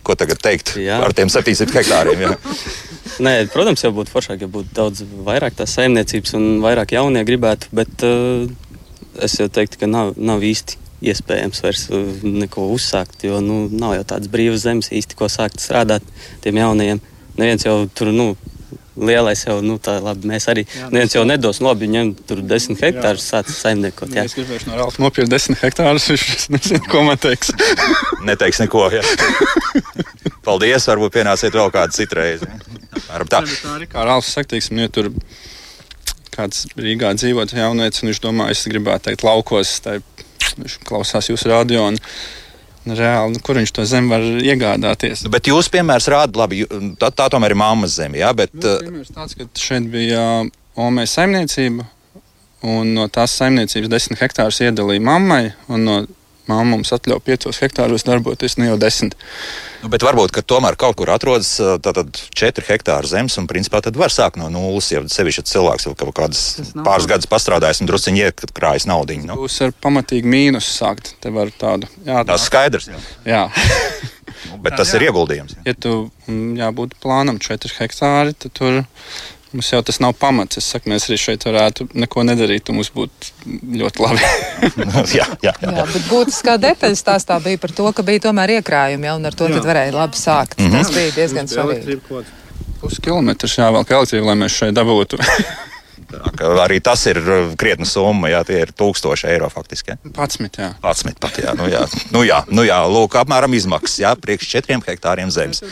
[0.06, 1.00] ko tagad teikt Jā.
[1.04, 2.34] ar tiem 700 hektāriem?
[3.24, 7.68] Nē, protams, jau būtu foršāk, ja būtu daudz vairāk tās saimniecības un vairāk jaunie gribētu,
[7.76, 8.46] bet uh,
[9.22, 10.78] es jau teiktu, ka nav, nav īsti
[11.10, 15.62] iespējams vairs uh, neko uzsākt, jo nu, nav jau tādas brīvas zemes īsti, ko sākt
[15.62, 16.04] strādāt
[16.44, 17.00] tiem jaunajiem.
[17.40, 18.34] Neviens jau tur, nu,
[19.00, 23.28] lielais jau, nu, tā labi, mēs arī, neviens jau nedos labi, viņam tur desmit hektārus
[23.32, 24.12] sācis saimniekot.
[24.12, 24.30] Ja Jā.
[24.30, 27.52] es gribēju no Rāles nopirkt 10 hektārus, viņš nezina, ko man teiks.
[28.28, 28.88] Neteiks neko.
[28.92, 29.04] Jā.
[30.44, 32.44] Paldies, varbūt pienāciet vēl kādu citreiz.
[33.12, 33.44] Ar tā.
[33.46, 35.12] Tā arī kā Rāles saka, teiksim, ja tur
[36.34, 39.98] kāds Rīgā dzīvot jaunieci, un viņš domā, es gribētu teikt laukos, tai
[40.56, 41.86] viņš klausās jūsu radio.
[41.90, 41.98] Un,
[42.86, 45.26] un Reāli, nu, kur viņš to zemi var iegādāties?
[45.32, 46.64] Bet jūs, piemērs, rāda, labi,
[47.00, 48.20] tā, tā tomēr ir mammas zeme.
[48.22, 50.22] Jā, bet, Nu, uh, piemērs tāds, ka šeit bija
[50.80, 51.84] Omei saimniecība,
[52.70, 56.00] un no tās saimniecības 10 hektārus iedalīja mammai, un no
[56.50, 59.16] mamma mums atļauja 5 hektāros darboties, nu jau 10.
[59.84, 61.52] nu, bet varbūt ka tomēr kaut kur atrodas
[61.84, 64.90] tātad 4 hektāri zemes, un principā tad var sākt no nulles.
[64.92, 66.44] Ja sevišķi cilvēks jau kaut kādas
[66.84, 67.14] pāris tā.
[67.14, 69.18] gadus pastrādājis un drusciņi iekrājis naudu.
[69.24, 71.14] Nu, Būs ar pamatīgu mīnusu sākt.
[71.22, 72.90] Te var tādu jā, tas skaidrs.
[72.90, 73.00] Jā.
[73.26, 73.44] jā.
[74.48, 75.58] Nu, bet tas ir ieguldījums.
[75.58, 75.70] Jā.
[75.70, 75.92] ja tu
[76.26, 78.78] mm, jābūt plānam 4 hektāri, tad tur
[79.52, 80.60] mums jau tas nav pamats.
[80.60, 83.32] Es saku, mēs arī šeit varētu neko nedarīt, un mums būtu
[83.80, 84.20] ļoti labi.
[85.18, 85.54] jā, jā, jā.
[85.62, 89.36] Jā, bet būtiskā detaļa stāstā bija par to, ka bija tomēr iekrājumi, ja, un ar
[89.36, 90.60] to tad varēja labi sākt.
[90.60, 90.78] Mm -hmm.
[90.78, 92.00] Tas bija diezgan svarīgi.
[92.80, 95.20] Puskilometrs jāvelk elektrība, lai mēs šeit dabūtu.
[96.64, 99.94] Arī tas ir uh, krietna summa, jā, tie ir tūkstoši eiro faktiski.
[99.94, 100.12] jā.
[100.16, 100.58] 11.
[100.58, 100.70] Jā.
[100.82, 104.80] 11 pat, jā, nu jā, nu jā, nu jā, lūk, apmēram izmaksas, jā, priekš 4
[104.90, 105.62] hektāriem zemes.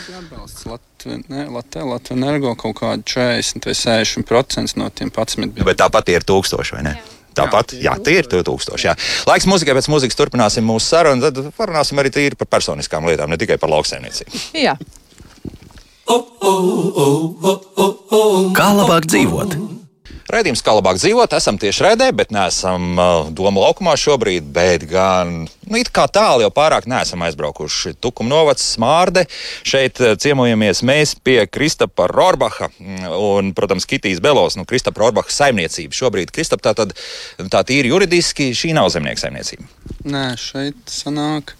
[0.69, 5.55] Latvijai, Latvijai energo kaut kādu 40 vai 60% no tiem 11.
[5.55, 6.97] Nu, Bet tāpat ir tūkstoši, vai ne?
[7.39, 8.79] Tāpat, jā, tie ir 2000.
[8.83, 8.95] Jā.
[9.29, 11.29] Laiks muzikai, pēc muzikas turpināsim mūsu sarunu.
[11.29, 14.43] Tad parunāsim arī tīri par personiskām lietām, ne tikai par lauksaimniecību.
[14.59, 14.75] Jā.
[18.57, 19.78] Kā labāk dzīvot?
[20.29, 25.31] Raidījums, kā labāk dzīvot, esam tieši redzē, bet neesam uh, Doma laukumā šobrīd, bet gan
[25.45, 27.95] nu, it kā tālu jau pārāk neesam aizbraukuši.
[27.97, 29.25] Tukuma novacs Smārde.
[29.65, 35.33] Šeit uh, ciemojamies mēs pie Kristapa Rorbacha mm, un, protams, Kitijas Belos, nu, Kristapa Rorbacha
[35.33, 35.97] saimniecība.
[35.97, 36.93] Šobrīd Kristap tā tad
[37.49, 39.65] tā tīri juridiski šī nav zemnieka saimniecība.
[40.09, 41.57] Nē, šeit sanāk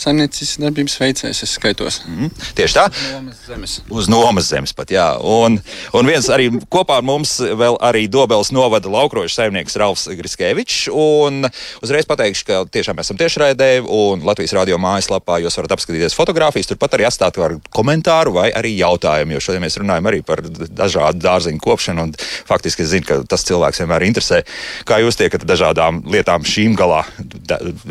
[0.00, 2.00] saimniecības darbības veicējs, es skaitos.
[2.08, 2.84] Mm, tieši tā.
[3.14, 3.74] Nomas zemes.
[3.94, 5.06] Uz nomas zemes pat, jā.
[5.20, 5.60] Un,
[5.94, 10.88] un viens arī kopā ar mums vēl arī Dobels novada laukrošu saimnieks Ralfs Griskevičs.
[10.90, 11.46] Un
[11.84, 16.72] uzreiz pateikšu, ka tiešām esam tiešraidē un Latvijas radio mājaslapā jūs varat apskatīties fotogrāfijas.
[16.72, 21.22] Turpat arī atstāt var komentāru vai arī jautājumu, jo šodien mēs runājam arī par dažādu
[21.22, 22.08] dārziņu kopšanu.
[22.08, 22.16] Un
[22.50, 24.42] faktiski es zinu, ka tas cilvēks vienmēr interesē,
[24.88, 27.04] kā jūs tiekat dažādām lietām šīm galā.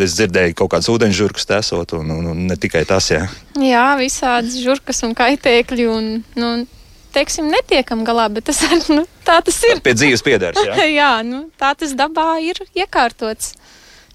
[0.03, 3.25] Es dzirdēju kaut kādus ūdeņžurkus tesot un, un, un ne tikai tas, jā.
[3.61, 5.87] Jā, visādas žurkas un kaitēkļi.
[5.91, 6.51] Un, nu,
[7.13, 9.81] teiksim, netiekam galā, bet tas ar, nu, tā tas ir.
[9.85, 10.77] Pie dzīves piedars, jā.
[10.99, 13.53] Jā, nu, tā tas dabā ir iekārtots.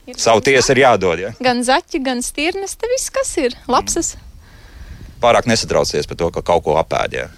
[0.09, 1.35] Ir Savu tiesu ir jādod, jā.
[1.45, 4.14] Gan zaķi, gan stirnes, te viss, kas ir labs.
[5.21, 7.29] Pārāk nesatraucies par to, ka kaut ko apēd, jā.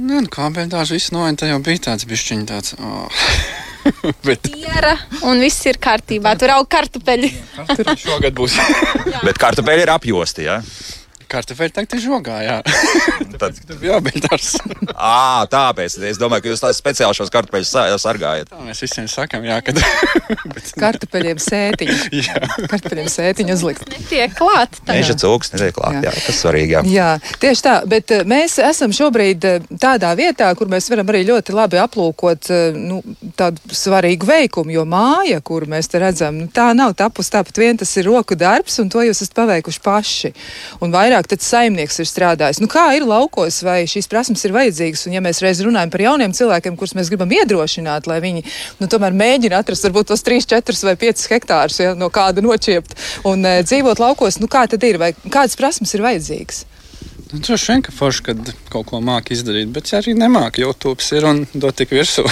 [0.00, 2.76] Nē, nu, kāpēc tāds viss noņemts, jau bija tāds bišķiņš tāds.
[2.80, 3.24] Oh.
[4.26, 4.94] Bet Piera
[5.28, 6.34] un viss ir kārtībā.
[6.40, 7.32] Tur aug kartupeļi.
[8.00, 8.56] šogad būs
[9.26, 10.60] Bet kartupeļi ir apjosti, jā.
[11.30, 12.56] Kartupeļi tagad ir žogā, jā.
[13.40, 14.50] Tad, Tur bija jābeidz darbs.
[14.94, 18.50] à, tāpēc es domāju, ka jūs tās speciāli šos kartupeļus sa- sargājat.
[18.50, 19.78] Tā mēs visiem sakam, jā, kad.
[20.54, 21.96] Bet, Kartupeļiem sētiņu.
[22.24, 22.40] jā.
[22.70, 23.86] Kartupeļiem sētiņu uzlikt.
[23.92, 24.78] Netiek klāt.
[24.88, 26.82] Meža cūks netiek klāt, jā, tas svarīgi, jā.
[26.90, 27.08] Jā,
[27.42, 31.54] tieši tā, bet eh, mēs esam šobrīd eh, tādā vietā, kur mēs varam arī ļoti
[31.56, 33.00] labi aplūkot eh, nu,
[33.38, 37.78] tādu svarīgu veikumu, jo māja, kur mēs te redzam, nu, tā nav tapusi tāpat vien,
[37.80, 40.32] tas ir roku darbs, un to jūs esat paveikuši paši.
[40.84, 42.60] Un vairāk tad saimnieks ir strādājis.
[42.62, 46.04] Nu, kā ir laukos, vai šīs prasmes ir vajadzīgas, un ja mēs reiz runājam par
[46.06, 48.44] jauniem cilvēkiem, kurus mēs gribam iedrošināt, lai viņi,
[48.80, 52.96] nu, tomēr mēģina atrast varbūt tos 3, 4 vai 5 hektārus ja, no kāda nočiept
[53.28, 56.64] un uh, dzīvot laukos, nu, kā tad ir, vai kādas prasmes ir vajadzīgas?
[57.32, 61.04] Nu, Droši vien, ka forši, kad kaut ko māki izdarīt, bet ja arī nemāki, YouTube
[61.14, 62.24] ir un dod tik virsū.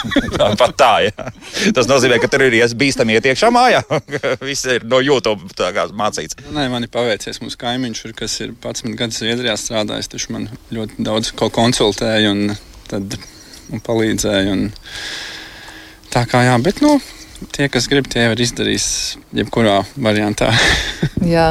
[0.60, 1.26] Pat tā, jā.
[1.74, 3.82] Tas nozīmē, ka tur ir bīstami iet iekšā mājā.
[4.48, 6.38] Viss ir no YouTube tā kā mācīts.
[6.54, 7.42] Nē, man ir paveicies.
[7.42, 12.30] Mūsu kaimiņš, ir, kas ir 11 gadus Zviedrijā strādājis, viņš man ļoti daudz ko konsultēja
[12.30, 12.54] un,
[12.90, 13.18] tad,
[13.74, 14.54] un palīdzēja.
[14.54, 14.68] Un
[16.14, 16.94] tā kā jā, bet nu,
[17.54, 20.50] tie, kas grib, tie var izdarīt jebkurā variantā.
[21.34, 21.50] Jā,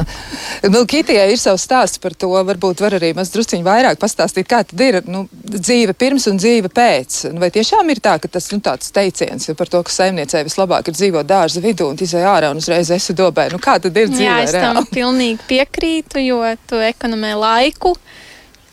[0.69, 2.29] nu, Kitijai ir savs stāsts par to.
[2.45, 6.69] Varbūt var arī maz drusciņi vairāk pastāstīt, kā tad ir nu, dzīve pirms un dzīve
[6.73, 7.19] pēc.
[7.33, 10.91] Nu, Vai tiešām ir tā, ka tas nu, tāds teiciens par to, ka saimniecei vislabāk
[10.91, 13.49] ir dzīvot dārza vidū un izai ārā un uzreiz esi dobē?
[13.53, 14.91] Nu, kā tad ir dzīvē Jā, es tam reāli?
[14.99, 17.95] pilnīgi piekrītu, jo tu ekonomē laiku,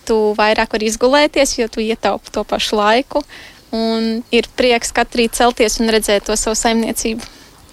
[0.08, 3.24] tu vairāk vari izgulēties, jo tu ietaupi to pašu laiku.
[3.76, 7.26] Un ir prieks katru rītu celties un redzēt to savu saimniecību.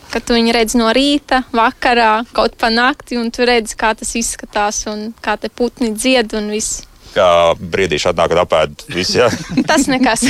[0.08, 4.14] Kad tu viņu redz no rīta, vakarā, kaut pa nakti, un tu redz, kā tas
[4.16, 6.87] izskatās, un kā te putni dzied un viss.
[7.14, 9.28] Kā brīdī šādi nākat apēd visu, jā.
[9.70, 10.26] Tas nekas.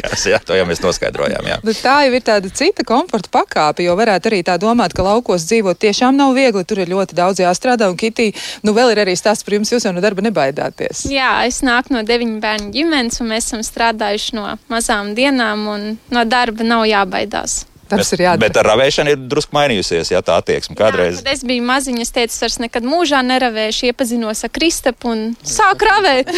[0.00, 0.40] Kas, jā.
[0.46, 1.58] To jau mēs noskaidrojām, jā.
[1.66, 5.46] Bet tā jau ir tāda cita komforta pakāpe, jo varētu arī tā domāt, ka laukos
[5.48, 6.64] dzīvot tiešām nav viegli.
[6.66, 8.30] Tur ir ļoti daudz jāstrādā, un Kitī,
[8.66, 11.06] nu vēl ir arī stāsts par jums, jūs jau no darba nebaidāties.
[11.12, 15.88] Jā, es nāku no deviņu bērnu ģimenes, un mēs esam strādājuši no mazām dienām, un
[16.12, 17.64] no darba nav jābaidās.
[17.86, 18.42] Tas bet, ir jādara.
[18.42, 21.20] Bet ar ravēšanu ir drusku mainījusies, jā, tā attieksme kādreiz.
[21.20, 25.22] Jā, kad es biju maziņa, es teicu, vairs nekad mūžā neravēšu, iepazinos ar Kristapu un
[25.46, 26.32] sāku ravēt.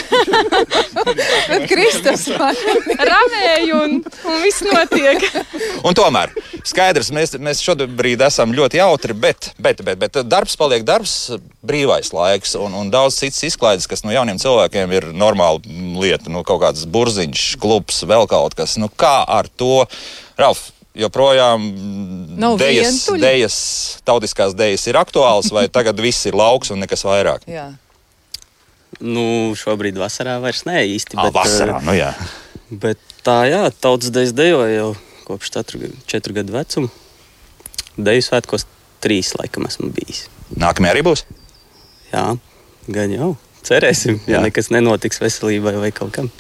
[1.48, 2.56] Bet Kristus man
[3.10, 5.24] Ravēju un, un viss notiek.
[5.88, 6.32] Un tomēr,
[6.66, 11.14] skaidrs, mēs, mēs šobrīd esam ļoti jautri, bet, bet, bet, bet darbs paliek darbs,
[11.64, 15.62] brīvais laiks un, un daudz cits izklaides, kas no jauniem cilvēkiem ir normāla
[16.02, 16.32] lieta.
[16.32, 18.76] Nu, kaut kāds burziņš, klubs, vēl kaut kas.
[18.80, 19.86] Nu, kā ar to,
[20.40, 20.68] Ralf?
[20.96, 21.66] Joprojām
[22.58, 23.56] dejas, dejas,
[24.08, 27.44] tautiskās dejas ir aktuāls, vai tagad viss ir lauks un nekas vairāk?
[27.46, 27.68] Jā.
[29.04, 31.18] Nu, šobrīd vasarā vairs ne īsti.
[31.20, 32.10] Ah, vasarā, eh, nu jā.
[32.70, 34.88] Bet tā, jā, tautas dejas dejoja jau
[35.28, 35.52] kopš
[36.08, 36.90] 4 gadu vecuma.
[37.98, 38.66] Deju svētkos
[39.04, 40.26] trīs laikam esmu bijis.
[40.56, 41.24] Nākamie arī būs.
[42.10, 42.32] Jā,
[42.88, 43.36] gan jau.
[43.68, 46.30] Cerēsim, ja nekas nenotiks veselībai vai kaut kam.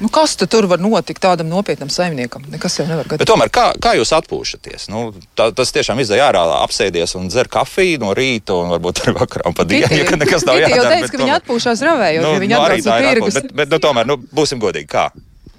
[0.00, 2.46] Nu, kas tad tur var notikt tādam nopietnam saimniekam?
[2.52, 3.30] Nekas jau nevar Bet gadīties.
[3.32, 4.88] tomēr, kā, kā jūs atpūšaties?
[4.92, 5.04] Nu,
[5.38, 9.48] tā, tas tiešām izdevās ārā, apsēties un dzer kafiju no rīta, un varbūt arī vakarā
[9.52, 10.96] un pa dienu, ja nekas nav Giti jau jādara.
[10.96, 13.38] teica, ka viņi atpūšās ravējot, Nu, ja viņi nu, arī atbrauc ir tirgus.
[13.38, 15.06] Bet, bet nu, tomēr, nu, būsim godīgi, kā?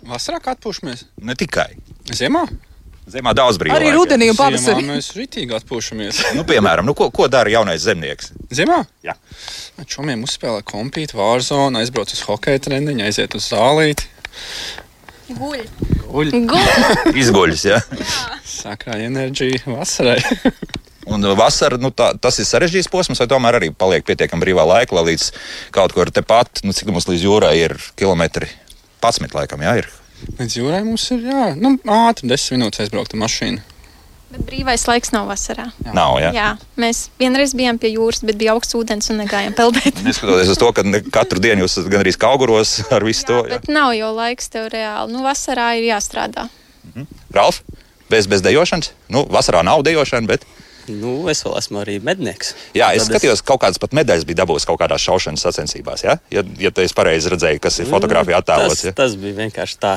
[0.09, 1.05] Vasarā atpūšamies?
[1.23, 1.69] Ne tikai.
[2.11, 2.43] Ziemā?
[3.03, 3.75] Ziemā daudz brīvā.
[3.75, 3.97] Arī laika.
[3.97, 4.83] rudenī un Ziemā pavasarī.
[4.87, 6.21] mēs ritīgi atpūšamies.
[6.37, 8.31] Nu, piemēram, nu, ko, ko dara jaunais zemnieks?
[8.53, 8.83] Ziemā?
[9.03, 9.17] Jā.
[9.89, 14.07] Čomiem uzspēlē kompītu, vārzonu, aizbrauc uz hokeja treniņu, aiziet uz zālīti.
[15.33, 15.65] Guļ.
[16.13, 16.71] Uļ, Guļ.
[17.23, 17.81] Izguļas, ja?
[18.47, 20.19] sākrā enerģija vasarai.
[21.11, 24.95] Un vasarā nu, tā, tas ir sarežģīts posms, vai tomēr arī paliek pietiekami brīvā laika,
[24.95, 25.31] lai līdz
[25.75, 28.47] kaut kur tepat, nu, cik mums līdz jūrai ir kilometri?
[29.03, 29.91] 11 laikam, jā, ir.
[30.39, 33.63] Līdz jūrai mums ir jā, nu, ātri, desmit minūtes aizbraukt ar mašīnu.
[34.33, 35.67] Bet brīvais laiks nav vasarā.
[35.85, 35.91] Jā.
[35.93, 36.31] Nav, jā.
[36.33, 36.47] Jā,
[36.81, 40.01] mēs vienreiz bijām pie jūras, bet bija augsts ūdens un negājām peldēt.
[40.07, 40.81] Neskatoties uz to, ka
[41.13, 43.43] katru dienu jūs esat gandrīz kauguros ar visu to.
[43.45, 43.59] Jā.
[43.59, 45.13] Bet nav jau laiks tev reāli.
[45.13, 46.47] Nu, vasarā ir jāstrādā.
[47.33, 47.61] Ralf,
[48.09, 48.91] bez, bez dejošanas?
[49.13, 50.49] Nu, vasarā nav dejošana, bet.
[50.91, 52.53] Nu, es vēl esmu arī mednieks.
[52.75, 56.03] Jā, es Tad skatījos, kaut kādas pat medaļas bija dabūjis kaut kādās šaušanas sacensībās.
[56.03, 58.81] Ja, ja, ja es pareizi redzēju, kas ir fotografijā attēlots.
[58.81, 58.97] Tas, Ja?
[58.97, 59.93] tas bija vienkārši tā,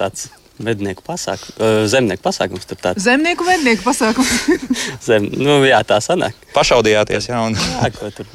[0.00, 1.54] tāds mednieku pasākums,
[1.90, 2.66] zemnieku pasākums.
[3.02, 4.32] Zemnieku mednieku pasākums.
[5.06, 6.36] zem, nu, jā, tā sanāk.
[6.54, 8.28] Pašaudījāties, jā, un Jā, ko tur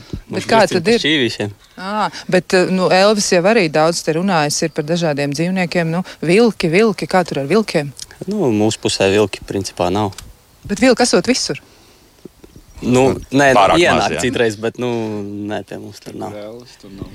[0.48, 1.00] kā tad ir?
[1.00, 1.54] Šķīvīšiem.
[1.80, 5.92] À, bet nu, Elvis jau arī daudz runājis ir par dažādiem dzīvniekiem.
[5.92, 7.94] Nu, vilki, vilki, kā tur ar vilkiem?
[8.28, 10.12] Nu, mūsu pusē vilki principā nav.
[10.68, 11.62] Bet vilki esot visur.
[12.82, 13.04] Nu,
[13.36, 14.22] nē, pārāk maz, ienāk jā.
[14.24, 14.89] citreiz, bet nu,
[15.50, 16.36] nē, pie mums tur nav.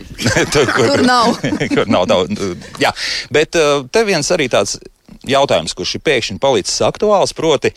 [0.53, 1.39] tur, kur, Tur nav.
[1.75, 2.43] kur nav daudz.
[2.83, 2.93] Jā,
[3.33, 4.77] bet uh, te viens arī tāds
[5.31, 7.71] jautājums, kurš ir pēkšņi palicis aktuāls, proti,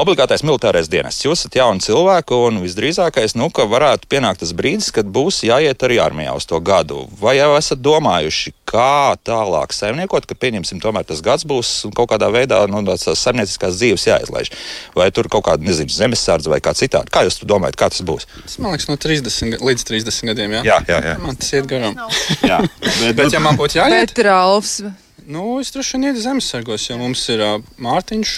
[0.00, 1.24] obligātais militārais dienests.
[1.26, 5.84] Jūs esat jauni cilvēki, un visdrīzākais, nu, ka varētu pienākt tas brīdis, kad būs jāiet
[5.84, 7.04] arī armijā uz to gadu.
[7.20, 12.30] Vai jau esat domājuši, kā tālāk saimniekot, kad pieņemsim, tomēr tas gads būs kaut kādā
[12.32, 14.52] veidā no nu, tās saimnieciskās dzīves jāizlaiž?
[14.96, 17.12] Vai tur kaut kāda, nezinu, zemesardze vai kā citādi?
[17.12, 18.24] Kā jūs domājat, kā tas būs?
[18.46, 20.56] Tas man liekas, no 30 ga- līdz 30 gadiem.
[20.56, 21.14] Jā, Jā, jā, jā.
[21.20, 22.00] man tas iet garām.
[22.48, 22.62] jā.
[23.20, 24.78] Bet, ja man būtu jāiet, Bet Ralfs.
[25.26, 28.36] Nu, es droši vien ietu zemesargos, jo mums ir uh, Mārtiņš.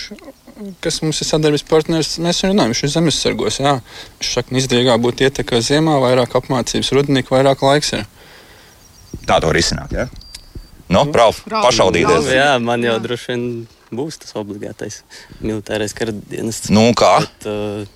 [0.85, 3.59] Kas mums ir sadarbības partneris, mēs jau runājam, viņš ir zemesargos.
[3.59, 3.73] Jā.
[4.21, 7.91] Viņš saka, ka izdevīgāk būtu iet tikai ziemā, vairāk apmācības, rudenī, vairāk laiks.
[7.99, 8.05] Ir.
[9.27, 9.95] Tā to risināt.
[9.97, 10.07] Ja?
[10.93, 12.29] Nu, Ralf, pašaudīties.
[12.29, 13.45] Nu, jā, man jau droši vien
[13.95, 15.01] būs tas obligātais
[15.41, 16.71] militārais karadienests.
[16.75, 17.17] Nu, kā?
[17.25, 17.89] Bet, uh,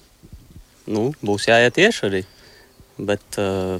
[0.90, 2.24] nu, būs jāiet tieši arī.
[2.98, 3.79] Bet uh,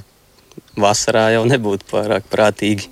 [0.79, 2.87] vasarā jau nebūtu pārāk prātīgi.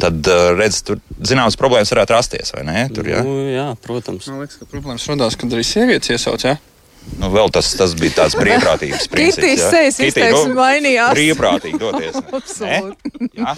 [0.00, 2.86] Tad, uh, redz, tur zināmas problēmas varētu rasties, vai ne?
[2.94, 3.22] Tur, ja?
[3.24, 4.26] Nu, jā, protams.
[4.30, 6.44] Man liekas, ka problēmas radās, kad arī sievietes iesauc.
[6.44, 6.56] Jā.
[7.20, 9.38] nu, vēl tas, tas bija tāds brīvprātīgs princips.
[9.38, 9.70] Kitīs ja?
[9.76, 11.14] sejas izteiksme mainījās.
[11.14, 12.18] Brīvprātīgi doties.
[12.40, 13.30] Absolūti.
[13.38, 13.54] Jā?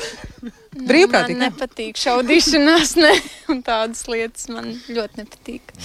[0.76, 1.40] Brīvprātīgi.
[1.40, 3.16] Man nepatīk šaudīšanās, ne,
[3.54, 5.76] un tādas lietas man ļoti nepatīk.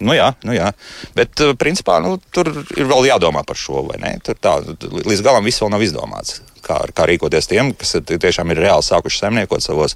[0.00, 0.70] Nu, jā, nu, jā.
[1.16, 3.84] Bet, uh, principā, nu, tur ir vēl jādomā par šo?
[4.26, 6.42] Tur tā, līdz galam viss vēl nav izdomāts.
[6.66, 9.94] Kā, kā rīkoties tiem, kas tiešām ir reāli sākuši saimniekot savos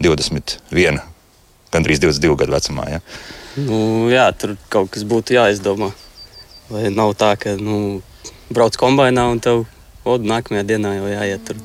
[0.00, 1.02] 21,
[1.74, 2.86] gandrīz 22 gadu vecumā.
[2.94, 3.02] Ja?
[3.60, 5.90] Nu, jā, tur kaut kas būtu jāizdomā.
[6.72, 8.00] Vai nav tā, ka nu,
[8.54, 9.66] brauc kombinā un tev
[10.08, 11.60] odu nākamajā dienā jau jāiet tur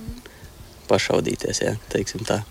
[0.90, 1.64] pašaudīties.
[1.64, 2.42] Jā, teiksim tā.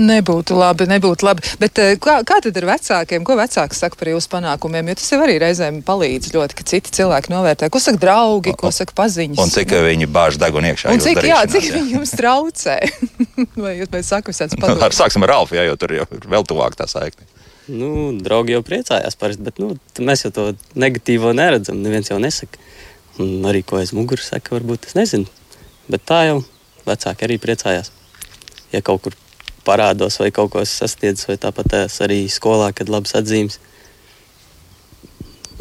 [0.00, 1.44] Nebūtu labi, nebūtu labi.
[1.60, 3.24] Bet eh, kā, kā tad ar vecākiem?
[3.26, 4.88] Ko vecāki saka par jūsu panākumiem?
[4.92, 7.68] Jo tas jau arī reizēm palīdz ļoti, ka citi cilvēki novērtē.
[7.72, 9.40] Ko saka draugi, ko saka paziņas?
[9.42, 10.94] Un cik uh, viņi bāž degunu iekšā?
[10.94, 12.78] Un cik, jā, cik viņi jums traucē?
[13.64, 15.02] Vai jūs pēc sakas esat Nu, ar, padomājis?
[15.02, 17.28] sāksim ar Ralfu, jā, jo tur jau ir vēl tuvāk tā saikne.
[17.70, 21.78] Nu, draugi jau priecājās parasti, bet nu, mēs jau to negatīvo neredzam.
[21.84, 22.58] Neviens jau nesaka.
[23.20, 25.28] Un arī ko aiz muguras saka, varbūt es nezinu.
[25.92, 26.40] Bet tā jau
[26.88, 27.92] vecāki arī priecājās.
[28.74, 29.14] Ja kaut kur
[29.66, 33.60] parādos vai kaut ko sasniedzis, vai tāpat arī skolā, kad labas atzīmes.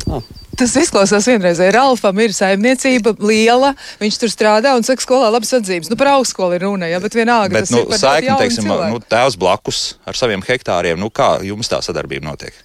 [0.06, 0.22] Tā.
[0.60, 1.72] Tas izklausās vienreizēji.
[1.72, 3.70] Ralfam ir saimniecība liela,
[4.02, 5.88] viņš tur strādā un saka, skolā labas atzīmes.
[5.92, 7.54] Nu, par augstskolu ir runa, jā, bet vienalga.
[7.56, 8.98] Bet, tas nu, ir par saikni, teiksim, cilvēku.
[8.98, 12.58] nu, tēvs blakus ar saviem hektāriem, nu, kā jums tā sadarbība notiek?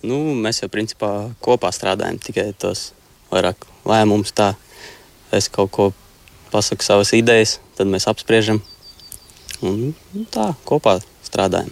[0.00, 1.12] Nu, mēs jau principā
[1.44, 2.94] kopā strādājam, tikai tos
[3.28, 4.32] vairāk lēmumus.
[4.32, 4.54] Tā.
[5.36, 5.90] Es kaut ko
[6.54, 8.62] pasaku, savas idejas, tad mēs apspriežam.
[9.66, 11.70] Un, nu, tā kopā strādājam.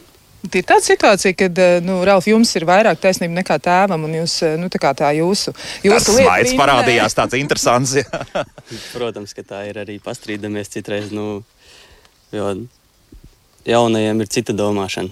[0.49, 4.37] Ir tāda situācija, kad, eh, nu, Ralf, jums ir vairāk taisnība nekā tēvam, un jūs,
[4.47, 7.97] eh, nu, tā kā tā jūsu, jūsu lieta smaids viņa- parādījās tāds interesants.
[8.95, 11.11] Protams, ka tā ir arī pastrīdamies citreiz.
[11.11, 11.43] Nu,
[12.33, 12.53] jo
[13.67, 15.11] jaunajiem ir cita domāšana.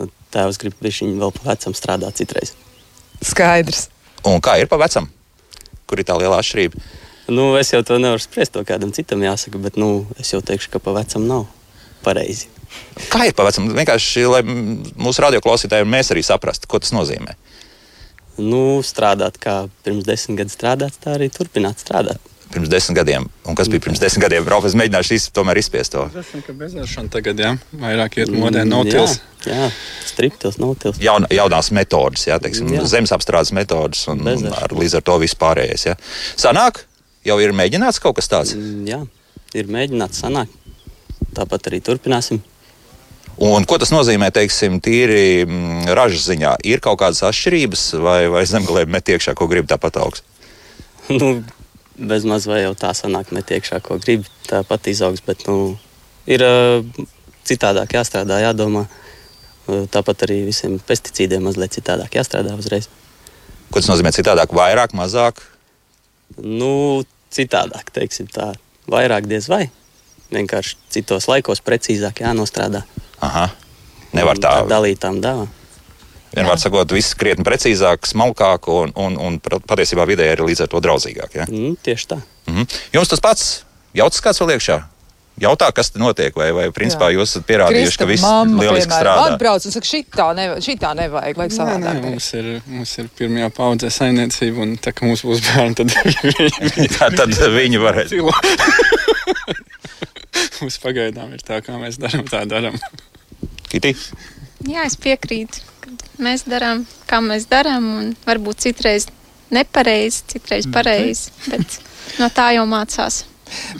[0.00, 2.52] Un Tēvs grib viņu vēl pa vecam strādāt citreiz.
[3.22, 3.88] Skaidrs.
[4.24, 5.08] Un kā ir pa vecam?
[5.86, 6.80] Kur ir tā liela atšķirība?
[7.30, 10.72] Nu, es jau to nevaru spriest, to kādam citam jāsaka, bet nu, es jau teikšu,
[10.74, 11.46] ka pa vecam nav
[12.02, 12.48] pareizi.
[13.10, 13.68] Kā ir pavecam?
[13.74, 17.36] Vienkārši, lai mūsu radioklausītāji un mēs arī saprastu, ko tas nozīmē.
[18.40, 22.18] Nu, strādāt kā pirms desmit gadiem strādāt, tā arī turpināt strādāt.
[22.50, 25.92] Pirms desmit gadiem, un kas bija pirms desmit gadiem, Rauf, es mēģināšu iz, tomēr izspiest
[25.94, 26.06] to.
[26.08, 29.20] Es domāju, ka bezvēršana tagad, jā, vairāk iet modē, nav Mm, tils.
[29.46, 29.68] Jā, jā
[30.08, 30.98] striptils, nav tils.
[30.98, 32.86] Jaun, jaunās metodas, jā, teiksim, Jā.
[32.90, 34.62] zemes apstrādes metodas, un Bezvēršana.
[34.66, 35.86] ar, līdz ar to viss pārējais.
[35.92, 35.94] Jā.
[36.42, 36.82] Sanāk,
[37.26, 38.54] jau ir mēģināts kaut kas tāds.
[38.56, 39.00] Mm, Jā,
[39.56, 40.56] ir mēģināts sanākt.
[41.36, 42.40] Tāpat arī turpināsim.
[43.40, 46.56] Un ko tas nozīmē, teiksim, tīri mm, ražas ziņā?
[46.68, 50.24] Ir kaut kādas atšķirības, vai, vai zemgālē met iekšā, ko grib tāpat augs?
[51.20, 51.38] nu,
[51.96, 54.26] bez maz vai jau tā sanāk, met iekšā, ko grib.
[54.50, 55.76] Tāpat izaugs, bet nu,
[56.28, 56.44] ir
[57.46, 58.86] citādāk jāstrādā, jādomā.
[59.94, 62.88] Tāpat arī visiem pesticīdiem mazliet citādāk jāstrādā uzreiz.
[63.70, 65.44] Ko tas nozīmē citādāk, vairāk, mazāk?
[66.38, 67.02] Nu,
[67.34, 68.52] citādāk, teiksim tā.
[68.90, 69.68] Vairāk diez vai.
[70.30, 72.84] Vienkārši citos laikos precīzāk jānostrādā.
[73.26, 73.48] Aha.
[74.14, 74.60] Nevar tā.
[74.62, 75.50] Ar dalītām dāvām.
[76.30, 80.82] Vienmēr sakot, viss krietni precīzāk, smalkāk un, un, un patiesībā vidē ir līdz ar to
[80.84, 81.34] draudzīgāk.
[81.40, 81.46] Ja?
[81.50, 82.20] Mm, tieši tā.
[82.46, 82.68] Mhm.
[82.94, 83.48] Jums tas pats
[83.98, 84.78] jautas kāds vēl iekšā?
[85.40, 87.16] Jautā, kas te notiek, vai, vai principā Jā.
[87.16, 89.36] jūs esat pierādījuši, ka viss mamma, lieliski piemēram, strādā?
[89.38, 91.86] atbrauc un saka, šitā, neva, šitā nevajag, lai Nē, nē, savādāk.
[91.86, 92.08] darīt.
[92.10, 96.88] mums ir, mums ir pirmajā paudzē saimniecība, un tā kā mums būs bērni, tad viņi
[96.98, 98.12] Tā, tad viņi varēs.
[100.60, 102.76] mums pagaidām ir tā, kā mēs darām, tā darām.
[103.72, 103.94] Kitī?
[104.68, 105.64] Jā, es piekrītu.
[106.20, 109.08] Mēs darām, kā mēs darām, un varbūt citreiz
[109.50, 111.80] nepareizi, citreiz pareizi, bet
[112.20, 113.22] no tā jau mācās.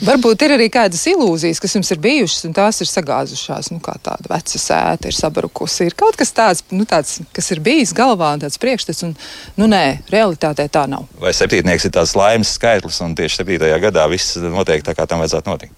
[0.05, 3.71] Varbūt ir arī kādas ilūzijas, kas jums ir bijušas, un tās ir sagāzušās.
[3.73, 5.89] Nu, kā tāda veca sēta ir sabrukusi.
[5.89, 9.15] Ir kaut kas tāds, nu, tāds kas ir bijis galvā, un tāds priekšstats, un,
[9.59, 11.07] nu, nē, realitātē tā nav.
[11.21, 15.23] Vai septītnieks ir tāds laimes skaitlis, un tieši septītajā gadā viss notiek tā, kā tam
[15.23, 15.77] vajadzētu notikt?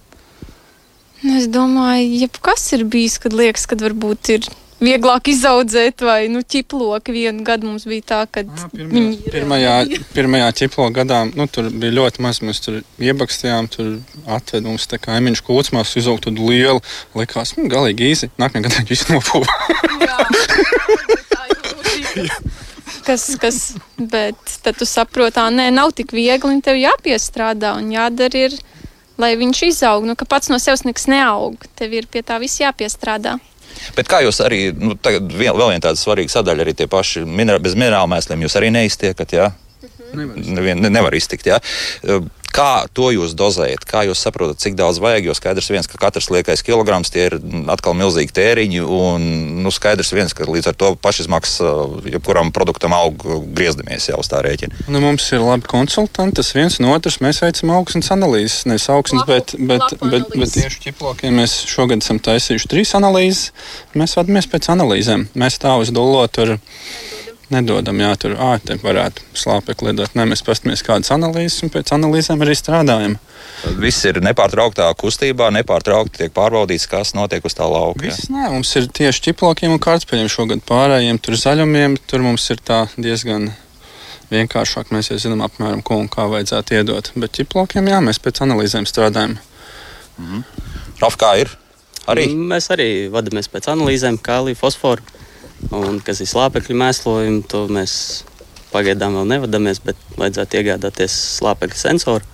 [1.24, 4.48] Nu, es domāju, jebkas ir bijis, kad liekas, ka varbūt ir
[4.84, 7.16] vieglāk izaudzēt, vai nu, ķiploki.
[7.16, 9.76] Vienu gadu mums bija tā, ka viņi ir Pirmajā,
[10.16, 12.42] pirmajā ķiplo gadā nu, tur bija ļoti maz.
[12.46, 13.86] Mēs tur iebakstījām, tur
[14.26, 16.82] atveda mums tā kaimiņš kūtsmās, izaugt tādu lielu.
[17.18, 18.32] Likās, nu, galīgi īsi.
[18.42, 19.48] Nākamajā gadā viņš nopūva.
[23.06, 23.58] kas, kas,
[23.98, 28.58] bet tad tu saproti, ka nē, nav tik viegli, un tev jāpiestrādā un jādara ir,
[29.22, 30.08] lai viņš izaug.
[30.08, 33.38] Nu, ka pats no sevis nekas neaug, tev ir pie tā viss jāpiestrādā.
[33.98, 37.26] Bet kā jūs arī, nu, tagad vēl, vēl viena tāda svarīga sadaļa, arī tie paši
[37.28, 39.50] minerā, bez minerālu mēsliem jūs arī neiztiekat, jā?
[40.14, 41.60] Nevien, ne, nevar iztikt, jā?
[42.54, 43.82] Kā to jūs dozējat?
[43.90, 45.26] Kā jūs saprotat, cik daudz vajag?
[45.26, 47.36] Jo skaidrs viens, ka katrs liekais kilograms tie ir
[47.74, 49.26] atkal milzīgi tēriņi, un
[49.66, 53.26] nu, skaidrs viens, ka līdz ar to pašizmaksas jebkuram produktam aug
[53.58, 54.86] griezdamies jau uz tā rēķina.
[54.86, 56.38] Nu, mums ir labi konsultanti.
[56.44, 58.68] Tas viens no otras mēs veicam augsnes analīzes.
[58.70, 60.56] Nevis augsnes, Lapu- bet, bet, bet, bet analīzes.
[60.62, 63.50] tieši ķiplokiem mēs šogad esam taisījuši trīs analīzes.
[63.98, 65.26] Mēs vadāmies pēc analīzēm.
[65.34, 66.60] Mēs tā uz dolo tur
[67.52, 70.14] nedodam, jā, tur ā, te varētu slāpekli lidot.
[70.18, 73.18] Nē, mēs paskatāmies kādas analīzes un pēc analīzēm arī strādājam.
[73.80, 78.06] Viss ir nepārtrauktā kustībā, nepārtraukti tiek pārbaudīts, kas notiek uz tā lauka.
[78.06, 81.20] Viss, nē, mums ir tieši ķiplokiem un kārtspēļiem šogad pārējiem.
[81.24, 83.52] Tur zaļumiem, tur mums ir tā diezgan
[84.34, 84.94] vienkāršāk.
[84.94, 87.12] Mēs jau zinām apmēram, ko un kā vajadzētu iedot.
[87.20, 89.38] Bet ķiplokiem, jā, mēs pēc analīzēm strādājam.
[91.02, 91.52] Raf, kā ir?
[92.10, 92.28] Arī.
[92.36, 95.04] Mēs arī vadāmies pēc analīzēm, kālija, fosforu.
[95.72, 97.96] Un kas ir slāpekļu mēslojumi, to mēs
[98.74, 102.26] pagaidām vēl nevadāmies, bet vajadzētu iegādāties slāpekļu sensoru,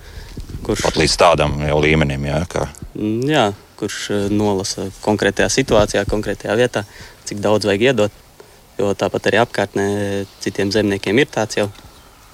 [0.66, 2.68] kurš, Pat līdz tādam līmenim, jā, kā
[3.00, 3.44] Mm, jā,
[3.78, 6.82] kurš eh, nolasa konkrētajā situācijā, konkrētajā vietā,
[7.28, 8.16] cik daudz vajag iedot.
[8.80, 9.86] Jo tāpat arī apkārtnē
[10.40, 11.68] citiem zemniekiem ir tāds jau.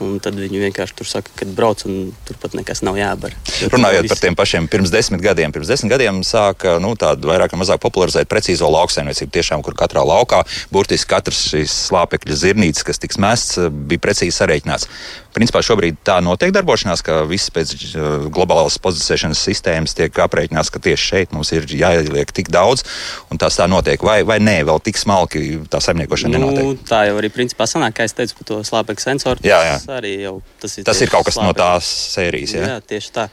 [0.04, 3.32] Un tad viņi vienkārši tur saka, ka brauc un turpat nekas nav jābar.
[3.72, 7.62] Runājot par tiem pašiem pirms desmit gadiem, pirms desmit gadiem sāka nu, tādu vairāk vai
[7.62, 9.32] mazāk popularizēt precīzo lauksaimniecību.
[9.32, 10.42] Tiešām, kur katrā laukā
[10.72, 14.90] burtiski katrs šīs slāpekļa zirnītes, kas tiks mests, bija precīzi sarēķināts.
[15.36, 20.80] Principā šobrīd tā notiek darbošanās, ka viss pēc uh, globālās pozicionēšanas sistēmas tiek aprēķināts, ka
[20.80, 22.84] tieši šeit mums ir jāieliek tik daudz,
[23.32, 24.00] un tas tā notiek.
[24.00, 25.42] Vai, vai nē, vēl tik smalki
[25.72, 26.84] tā saimniekošana Nu, nenotiek.
[26.88, 29.44] tā jau arī principā sanāk, kā es teicu par to slāpekļa sensoru.
[29.44, 29.76] Jā, jā.
[29.86, 30.84] Tas arī jau tas ir.
[30.88, 31.62] Tas ir kaut kas no slāpekļa.
[31.62, 32.56] tās sērijas.
[32.56, 32.74] Jā, Jā?
[32.74, 33.28] jā tieši tā.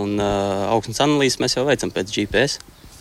[0.00, 2.58] Un uh, augstnes analīzes mēs jau veicam pēc GPS,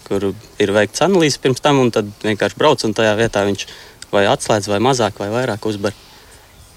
[0.09, 3.67] kur ir veikts analīzes pirms tam, un tad vienkārši brauc un tajā vietā viņš
[4.11, 5.95] vai atslēdz, vai mazāk, vai vairāk uzbar.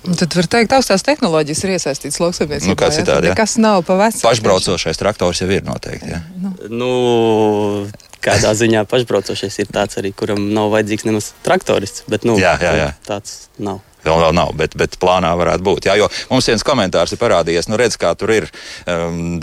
[0.05, 2.69] Un Tad var teikt, augstās tehnoloģijas ir iesaistītas lauksaimniecībā.
[2.69, 3.31] Nu, kā citādi.
[3.33, 4.21] Nekas nav pa vecu.
[4.23, 6.13] Pašbraucošais traktors jau ir noteikti.
[6.13, 6.21] Jā.
[6.69, 6.91] Nu,
[8.25, 12.05] kādā ziņā pašbraucošais ir tāds arī, kuram nav vajadzīgs nemaz traktorists.
[12.13, 12.91] Bet, nu, Jā, jā, jā.
[13.09, 13.81] Tāds nav.
[14.05, 15.89] Vēl, vēl nav, bet, bet plānā varētu būt.
[15.89, 18.49] Jā, jo mums viens komentārs ir parādījies, nu redz, kā tur ir.
[18.91, 19.41] Um,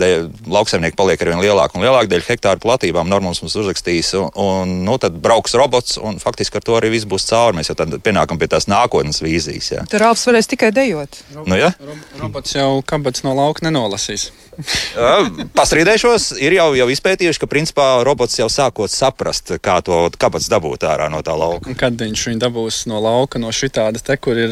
[0.52, 3.10] lauksaimnieki paliek ar vien lielāku un lielāku dēļ hektāru platībām.
[3.10, 7.08] Normāls mums uzrakstīs, un, un nu, tad brauks robots, un faktiski ar to arī viss
[7.08, 7.58] būs cauri.
[7.58, 9.72] Mēs jau tad pienākam pie tās nākotnes vīzijas.
[9.74, 9.86] Jā.
[9.90, 11.22] Tur Alps varēs tikai dejot.
[11.42, 11.72] Nu, ja?
[12.20, 14.30] Robots jau kabats no lauka nenolasīs.
[15.58, 20.84] Pastrīdēšos, ir jau, jau izpētījuši, ka principā robots jau sākot saprast, kā to kabats dabūt
[20.88, 21.72] ārā no tā lauka.
[21.78, 24.51] Kad viņš viņu dabūs no lauka, no šī tāda te, kur ir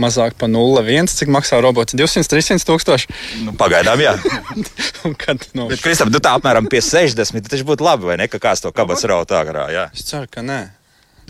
[0.00, 3.16] mazāk par 0,1, cik maksā robots 200, 300 tūkstoši.
[3.46, 4.14] Nu, pagaidām, jā.
[5.22, 5.68] kad, no...
[5.70, 8.72] Bet, Kristap, tu tā apmēram pie 60, tas būtu labi, vai ne, ka kāds to
[8.74, 9.88] kabats raut ārā, jā.
[9.94, 10.62] Es ceru, ka nē.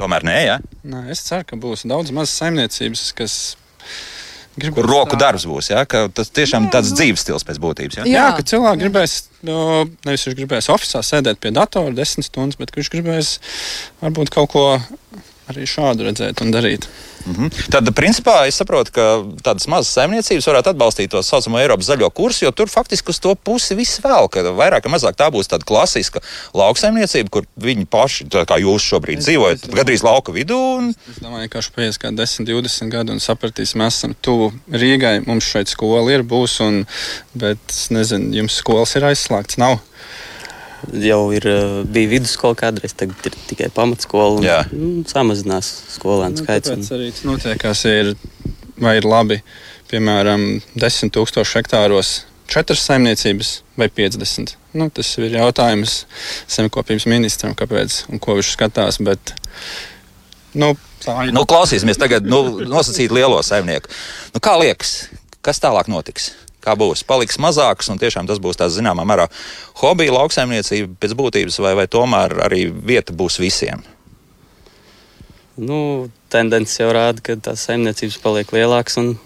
[0.00, 0.60] Tomēr nē, jā.
[0.88, 3.40] Nē, es ceru, ka būs daudz mazas saimniecības, kas
[4.60, 5.20] Gribu Kur roku tā.
[5.26, 5.70] darbs būs.
[5.70, 5.84] Ja?
[5.86, 8.00] Tas tiešām ir tāds dzīves stils pēc būtības.
[8.00, 8.04] Ja?
[8.04, 9.14] Jā, jā ka cilvēki gribēs,
[9.46, 13.30] no, nevis viņš gribēs oficiālā sēdēt pie datora desmit stundas, bet viņš gribēs
[14.02, 14.64] varbūt kaut ko
[15.50, 16.86] arī šādu redzēt un darīt.
[17.26, 17.70] Mm -hmm.
[17.70, 19.02] Tad, principā, es saprotu, ka
[19.44, 23.34] tādas mazas saimniecības varētu atbalstīt to saucamo Eiropas zaļo kursu, jo tur faktiski uz to
[23.34, 26.20] pusi viss vēl, ka vairāk vai mazāk tā būs tāda klasiska
[26.54, 30.60] lauksaimniecība, kur viņi paši, kā jūs šobrīd es, dzīvojat, es, gandrīz lauka vidū.
[30.78, 30.94] Un...
[31.10, 35.44] Es domāju, ka paies kā 10, 20 gadi un sapratīs, mēs esam tuvu Rīgai, mums
[35.44, 36.86] šeit skola ir, būs, un,
[37.34, 39.80] bet, nezinu, jums skolas ir aizslēgts, nav
[40.88, 44.40] jau ir, eh, bija vidusskola kādreiz, tagad ir tikai pamatskola.
[44.40, 46.72] Un, nu, samazinās skolēnu nu, skaits.
[46.72, 48.14] Tas arī notiekās, ir,
[48.80, 49.40] vai ir labi,
[49.92, 52.20] piemēram, 10 tūkstoši hektāros
[52.50, 54.56] četras saimniecības vai 50.
[54.78, 56.04] Nu, tas ir jautājums
[56.50, 59.00] zemkopības ministram, kāpēc un ko viņš skatās.
[59.06, 59.34] Bet,
[60.58, 60.74] nu,
[61.04, 61.34] tā ir.
[61.36, 63.90] Nu, klausīsimies tagad nu, nosacīt lielo saimnieku.
[64.34, 65.10] Nu, kā liekas,
[65.46, 66.32] kas tālāk notiks?
[66.64, 67.04] Kā būs.
[67.08, 69.28] Paliks mazāks, un tiešām tas būs tāds zināmā mērā
[69.82, 73.82] hobija lauksaimniecība pēc būtības, vai, vai tomēr arī vieta būs visiem?
[75.60, 79.16] Nu, tendence jau rāda, ka tās saimniecības paliek lielākas, un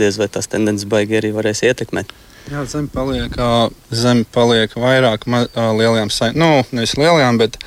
[0.00, 2.12] diez vai tās tendences baigi arī varēs ietekmēt.
[2.48, 3.34] Jā, zeme paliek,
[3.92, 7.58] zeme paliek vairāk ma, lielajām saimniecībām, nu, nevis lielajām, bet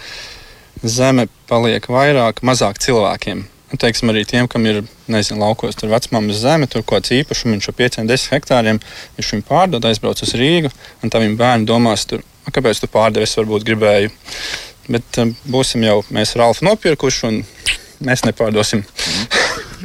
[0.82, 3.46] zeme paliek vairāk mazāk cilvēkiem.
[3.80, 7.70] Teiksim, arī tiem, kam ir nezinu, laukos, tur vecmāmas zeme, tur kaut kāds īpašums, viņš
[7.70, 8.80] jau 5-10 hektāriem,
[9.16, 13.30] viņš viņu pārdod, aizbrauc uz Rīgu, un tā viņa bērni domās, tur, kāpēc tu pārdevi,
[13.30, 14.12] es varbūt gribēju.
[14.92, 17.40] Bet um, būsim jau mēs ar Alfa nopirkuši, un
[18.04, 18.84] mēs nepārdosim.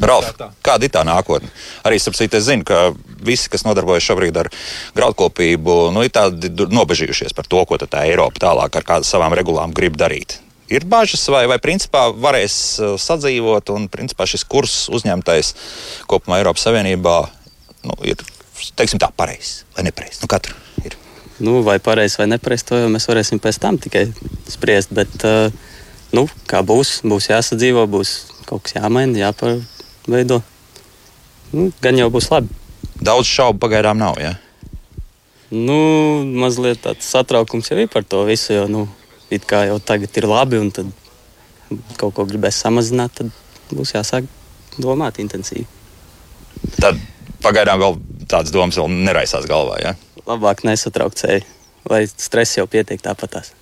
[0.02, 0.32] Ralf,
[0.66, 1.48] kāda ir tā nākotne?
[1.86, 2.90] Arī sapsīt, es zinu, ka
[3.24, 4.50] visi, kas nodarbojas šobrīd ar
[4.98, 9.72] graudkopību, nu, ir tādi nobežījušies par to, ko tā Eiropa tālāk ar kādām savām regulām
[9.76, 10.40] grib darīt
[10.72, 15.52] ir bažas, vai, vai principā varēs uh, sadzīvot, un principā šis kurs uzņemtais
[16.10, 17.16] kopumā Eiropas Savienībā
[17.86, 18.22] nu, ir
[18.78, 20.22] teiksim, tā pareizs vai nepareizs.
[20.24, 20.96] Nu, katru ir.
[21.38, 24.06] Nu, vai pareizs vai nepareizs, to jau mēs varēsim pēc tam tikai
[24.50, 24.94] spriest.
[24.96, 25.52] Bet, uh,
[26.16, 28.16] nu, kā būs, būs jāsadzīvo, būs
[28.48, 30.40] kaut kas jāmaina, jāpārveido.
[31.52, 32.50] Nu, gan jau būs labi.
[32.96, 34.18] Daudz šaubu pagaidām nav.
[34.22, 34.34] Ja?
[35.52, 35.76] Nu,
[36.26, 38.54] mazliet tāds satraukums jau ir par to visu.
[38.56, 38.86] Jo, nu,
[39.30, 40.90] it kā jau tagad ir labi, un tad
[41.98, 44.28] kaut ko gribēs samazināt, tad būs jāsāk
[44.78, 45.66] domāt intensīvi.
[46.78, 46.98] Tad
[47.44, 47.98] pagaidām vēl
[48.30, 49.78] tādas domas vēl neraisās galvā.
[49.82, 49.94] Ja?
[50.26, 51.44] Labāk nesatraukt ceļu,
[51.90, 53.52] lai stress jau pietiek tāpatās.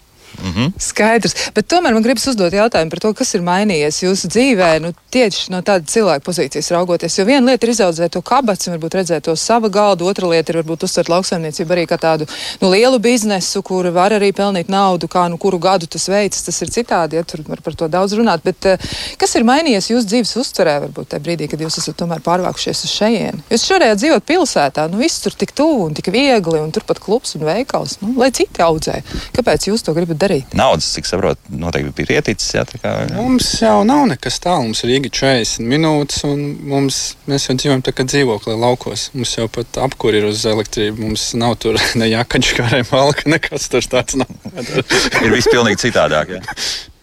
[0.43, 0.73] Mm -hmm.
[0.79, 1.35] Skaidrs.
[1.55, 5.51] Bet tomēr man gribas uzdot jautājumu par to, kas ir mainījies jūsu dzīvē, nu, tieši
[5.53, 7.19] no tāda cilvēka pozīcijas raugoties.
[7.19, 10.59] Jo viena lieta ir izaudzēt to kabats, varbūt redzēt to sava galdu, otra lieta ir
[10.63, 12.27] varbūt uztvert lauksaimniecību arī kā tādu
[12.61, 16.43] nu, lielu biznesu, kur var arī pelnīt naudu, kā nu kuru gadu tas veids.
[16.43, 18.41] Tas ir citādi, ja tur var par to daudz runāt.
[18.45, 18.79] Bet uh,
[19.19, 22.95] kas ir mainījies jūsu dzīves uztverē, varbūt tajā brīdī, kad jūs esat tomēr pārvākušies uz
[22.99, 23.45] šejienu?
[23.51, 27.35] Jūs šoreiz dzīvojat pilsētā, nu viss tur tik tuvu un tik viegli, un turpat klubs
[27.39, 27.99] un veikals.
[28.03, 29.01] Nu, lai citi audzē,
[29.37, 30.57] kāpēc jūs to gribat darīt?
[30.57, 32.55] Naudas, cik saprotu, noteikti bija ieticis.
[32.57, 33.15] Jā, kā, jā.
[33.15, 34.65] Mums jau nav nekas tāls.
[34.67, 37.01] Mums ir Rīga 40 minūtes, un mums,
[37.31, 39.09] mēs jau dzīvojam tā kā dzīvoklī laukos.
[39.15, 41.09] Mums jau pat apkūri ir uz elektrību.
[41.09, 44.31] Mums nav tur ne jākaģis kā arī malka, nekas tur tāds nav.
[44.55, 46.39] ir viss pilnīgi citādāk.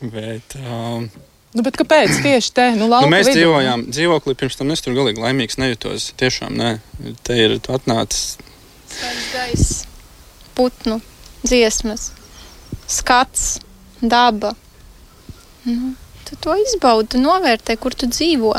[0.01, 1.11] Bet, um,
[1.51, 2.65] Nu, kāpēc tieši te?
[2.79, 3.41] Nu, nu, mēs vidu.
[3.41, 6.13] dzīvojām dzīvoklī, pirms tam es tur galīgi laimīgs nejūtos.
[6.21, 6.69] Tiešām, nē,
[7.27, 8.37] te ir atnācis.
[8.87, 9.73] Svaigs gaiss,
[10.55, 11.01] putnu,
[11.43, 12.13] dziesmas
[12.91, 13.59] skats,
[14.01, 14.53] daba.
[15.63, 15.93] Nu,
[16.27, 18.55] tu to izbaudi, novērtē, kur tu dzīvo.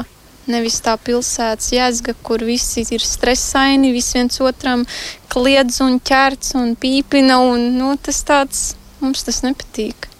[0.51, 4.83] Nevis tā pilsētas jēga, kur visi ir stresaini, visi viens otram
[5.31, 7.39] kliedz un ķērts un pīpina.
[7.47, 8.65] Un, nu, tas tāds,
[9.03, 10.11] mums tas nepatīk.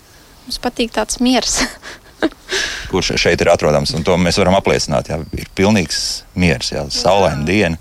[0.47, 1.63] Mums patīk tāds miers.
[2.93, 5.11] Kurš šeit ir atrodams, un to mēs varam apliecināt.
[5.11, 6.03] Jā, ir pilnīgs
[6.39, 7.81] miers, jā, saulaina diena.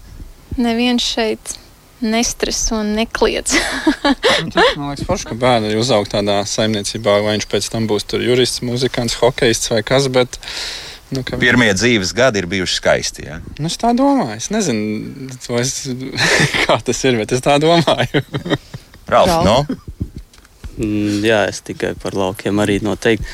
[0.57, 1.55] Neviens šeit
[2.01, 3.53] nestreso un nekliedz.
[4.75, 9.17] man liekas, forši, ka bērni uzaug tādā saimniecībā, vai viņš pēc tam būs jurists, muzikants,
[9.21, 10.07] hokejists vai kas.
[10.11, 10.39] Bet
[11.11, 13.25] Nu, ka- Pirmie dzīves gadi ir bijuši skaisti.
[13.27, 13.41] Ja?
[13.59, 14.37] Nu, es tā domāju.
[14.39, 15.73] Es nezinu, to es,
[16.63, 18.21] kā tas ir, bet es tā domāju.
[19.11, 19.57] Ralf, no?
[20.77, 23.27] Mm, jā, es tikai par laukiem arī noteikti.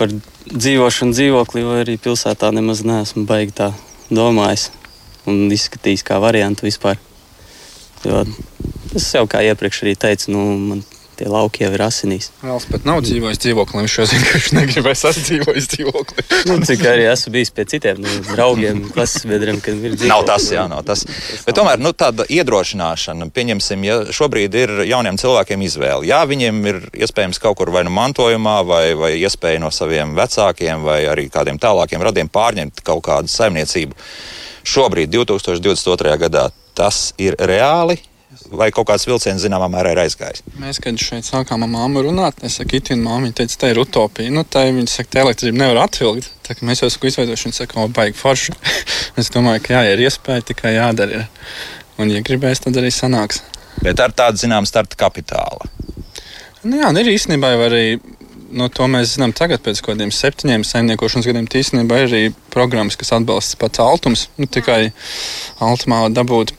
[0.00, 0.10] Par
[0.50, 3.70] dzīvošanu dzīvoklī vai arī pilsētā nemaz neesmu baigi tā
[4.10, 4.72] domājis
[5.30, 6.98] un izskatījis kā variantu vispār.
[8.06, 8.22] Jo
[8.96, 10.86] es jau kā iepriekš arī teicu, nu, man
[11.18, 12.28] tie lauki jau ir asinīs.
[12.44, 13.82] Rāls pat nav dzīvojis dzīvoklī.
[13.82, 16.24] Viņš jau zina, ka viņš negribēs atdzīvot dzīvoklī.
[16.46, 20.12] Nu, cik arī esmu bijis pie citiem nu, draugiem, klases biedriem, kad ir dzīvoklis.
[20.12, 21.02] Nav tas, jā, nav tas.
[21.46, 26.06] Bet tomēr nu, tāda iedrošināšana, pieņemsim, ja šobrīd ir jauniem cilvēkiem izvēle.
[26.08, 30.86] Jā, viņiem ir iespējams kaut kur vai nu mantojumā, vai, vai iespēja no saviem vecākiem,
[30.86, 33.98] vai arī kādiem tālākiem radiem pārņemt kaut kādu saimniecību.
[34.68, 36.14] Šobrīd, 2022.
[36.20, 36.48] gadā,
[36.78, 37.98] tas ir reāli.
[38.52, 40.42] Vai kaut kāds vilciens zināmā mērā ir aizgājis?
[40.60, 44.32] Mēs, kad šeit sākām ar māmu runāt, es saku, itin māmiņa teica, tā ir utopija.
[44.32, 46.28] Nu, tā viņa saka, tā elektrība nevar atvilkt.
[46.44, 48.54] Tā mēs jau esam izveidojuši, viņa saka, o, baigi forši.
[49.20, 51.24] es domāju, ka jā, ir iespēja, tikai jādara.
[51.98, 53.42] Un, ja gribēs, tad arī sanāks.
[53.80, 55.68] Bet ar tādu zināmu starta kapitālu.
[56.64, 57.84] Nu, jā, ir īstenībā arī.
[58.48, 61.48] No to mēs zinām tagad, pēc kaut kādiem septiņiem saimniekošanas gadiem.
[61.52, 62.20] Tīsnībā ir arī
[62.52, 64.24] programmas, kas atbalsta pats altums.
[64.40, 64.92] Nu, tikai
[65.64, 66.54] altumā dabūt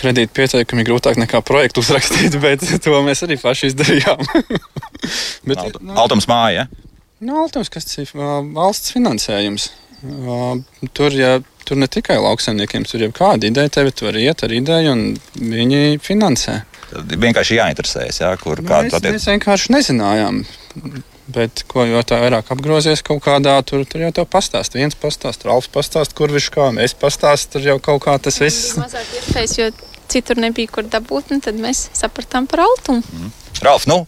[0.00, 4.24] kredītu pieteikumu ir grūtāk nekā projektu uzrakstīt, bet to mēs arī paši izdarījām.
[5.48, 6.66] bet, Alt, nu, Altums māja.
[7.24, 9.70] Nu, Altums, kas ir valsts finansējums.
[10.96, 11.38] Tur, ja,
[11.68, 16.00] tur ne tikai lauksaimniekiem, tur jau kāda ideja, tev var iet ar ideju, un viņi
[16.04, 16.62] finansē.
[16.90, 20.40] Tad vienkārši jāinteresējas, jā, kur Mēs, kāda mēs vienkārši nezinājām.
[21.30, 24.74] Bet, ko jau tā vairāk apgrozies kaut kādā, tur, tur jau tā pastāst.
[24.78, 28.72] Viens pastāst, Ralfs pastāst, kur viņš kā, es pastāstu, tur jau kaut kā tas viss.
[28.72, 29.68] Bija mazāk iespējas, jo
[30.10, 33.04] citur nebija kur dabūt, un tad mēs sapratām par altumu.
[33.62, 34.00] Ralf, nu,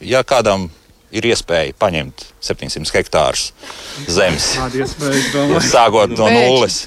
[0.00, 0.68] ja kādam
[1.12, 3.50] ir iespēja paņemt 700 hektārus
[4.08, 4.52] zemes,
[5.74, 6.86] sākot no nulles,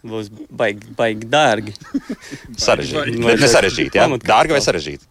[0.00, 1.74] Būs baigi, baigi dārgi.
[2.56, 3.18] sarežģīti.
[3.20, 4.28] Bet ne sarežģīti, Pamatkapitāli.
[4.30, 5.08] dārgi vai sarežģīti?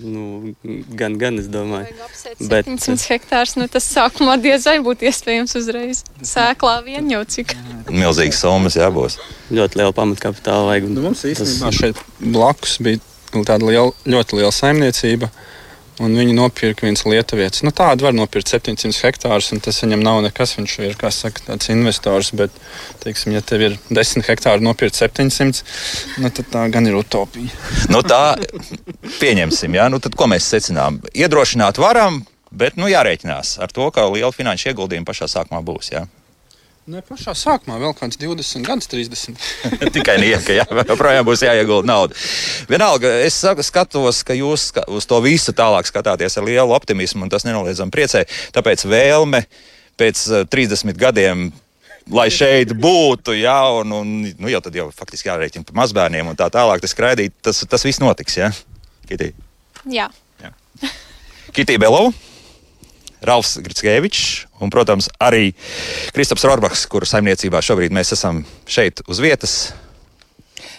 [0.00, 0.54] Nu,
[0.96, 1.92] gan, gan es domāju.
[2.48, 6.02] Bet- 700 hektārus, nu tas sākumā diez vai būtu iespējams uzreiz.
[6.22, 7.52] Sēklā vien jau cik.
[7.90, 9.18] Milzīgas summas jābūs.
[9.52, 10.88] Ļoti liela pamatkapitāla vajag.
[10.88, 13.00] Nu, mums tas- īstenībā šeit blakus bija
[13.44, 15.30] tāda liela, ļoti liela saimniecība.
[16.00, 17.60] Un viņi nopirka viens lietuvietis.
[17.66, 20.54] Nu, tādu var nopirkt 700 hektārus, un tas viņam nav nekas.
[20.56, 22.32] Viņš ir saka, tāds investors.
[22.36, 22.54] Bet,
[23.04, 25.60] teiksim, ja tev ir 10 hektāri nopirkt 700,
[26.22, 27.52] nu, tad tā gan ir utopija.
[27.92, 28.38] Nu, tā
[29.20, 29.90] pieņemsim, jā.
[29.92, 31.02] Nu, tad ko mēs secinām?
[31.12, 35.92] Iedrošināt varam, bet nu, jārēķinās ar to, ka liela finanšu ieguldījuma pašā sākumā būs.
[35.92, 36.06] Jā.
[36.88, 39.36] Ne pašā sākumā vēl kāds 20, gadus 30.
[39.92, 42.16] Tikai nieka, jā, joprojām būs jāiegulda nauda.
[42.70, 47.44] Vienalga, es skatos, ka jūs uz to visu tālāk skatāties ar lielu optimismu, un tas
[47.44, 48.24] nenoliedzami priecē.
[48.56, 49.42] Tāpēc vēlme
[50.00, 51.50] pēc eh, 30 gadiem.
[52.10, 56.38] Lai šeit būtu, jā, un, un nu, jau tad jau faktiski jārēķina par mazbērniem un
[56.38, 58.40] tā tālāk, tas skraidīt, tas, tas viss notiks.
[58.40, 58.48] Jā,
[59.06, 59.30] Kitī.
[59.84, 60.08] Jā.
[61.54, 62.16] Kitī Belovs,
[63.20, 65.50] Ralfs Gritskevičs un, protams, arī
[66.14, 69.60] Kristaps Rorbachs, kuru saimniecībā šobrīd mēs esam šeit uz vietas.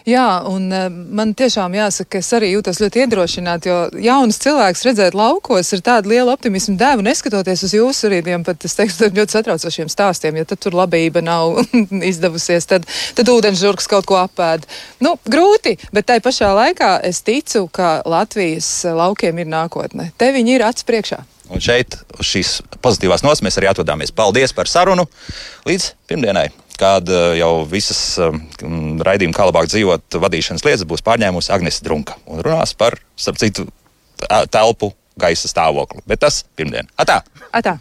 [0.08, 4.86] Jā, un uh, man tiešām jāsaka, ka es arī jūtos ļoti iedrošināta, jo jaunas cilvēks
[4.88, 9.12] redzēt laukos ir tāda liela optimisma dēva, neskatoties uz jūsu arī tiem pat, es teiktu,
[9.14, 11.60] ļoti satraucošiem stāstiem, ja tad tur labība nav
[12.12, 14.66] izdevusies, tad, tad ūdenžurks kaut ko apēd.
[15.06, 20.10] Nu, grūti, bet tai pašā laikā es ticu, ka Latvijas laukiem ir nākotne.
[20.18, 21.22] Te viņi ir acs priekšā.
[21.52, 22.52] Un šeit, uz šīs
[22.84, 24.14] pozitīvās nots, mēs arī atvadāmies.
[24.16, 25.04] Paldies par sarunu
[25.68, 26.48] līdz pirmdienai,
[26.80, 28.42] kad eh, jau visas um,
[29.04, 33.68] raidījuma kā labāk dzīvot vadīšanas lietas būs pārņēmusi Agnese Drunka un runās par, starp citu,
[34.54, 36.04] telpu gaisa stāvokli.
[36.08, 36.88] Bet tas pirmdien.
[37.00, 37.20] Atā!
[37.52, 37.78] Atā!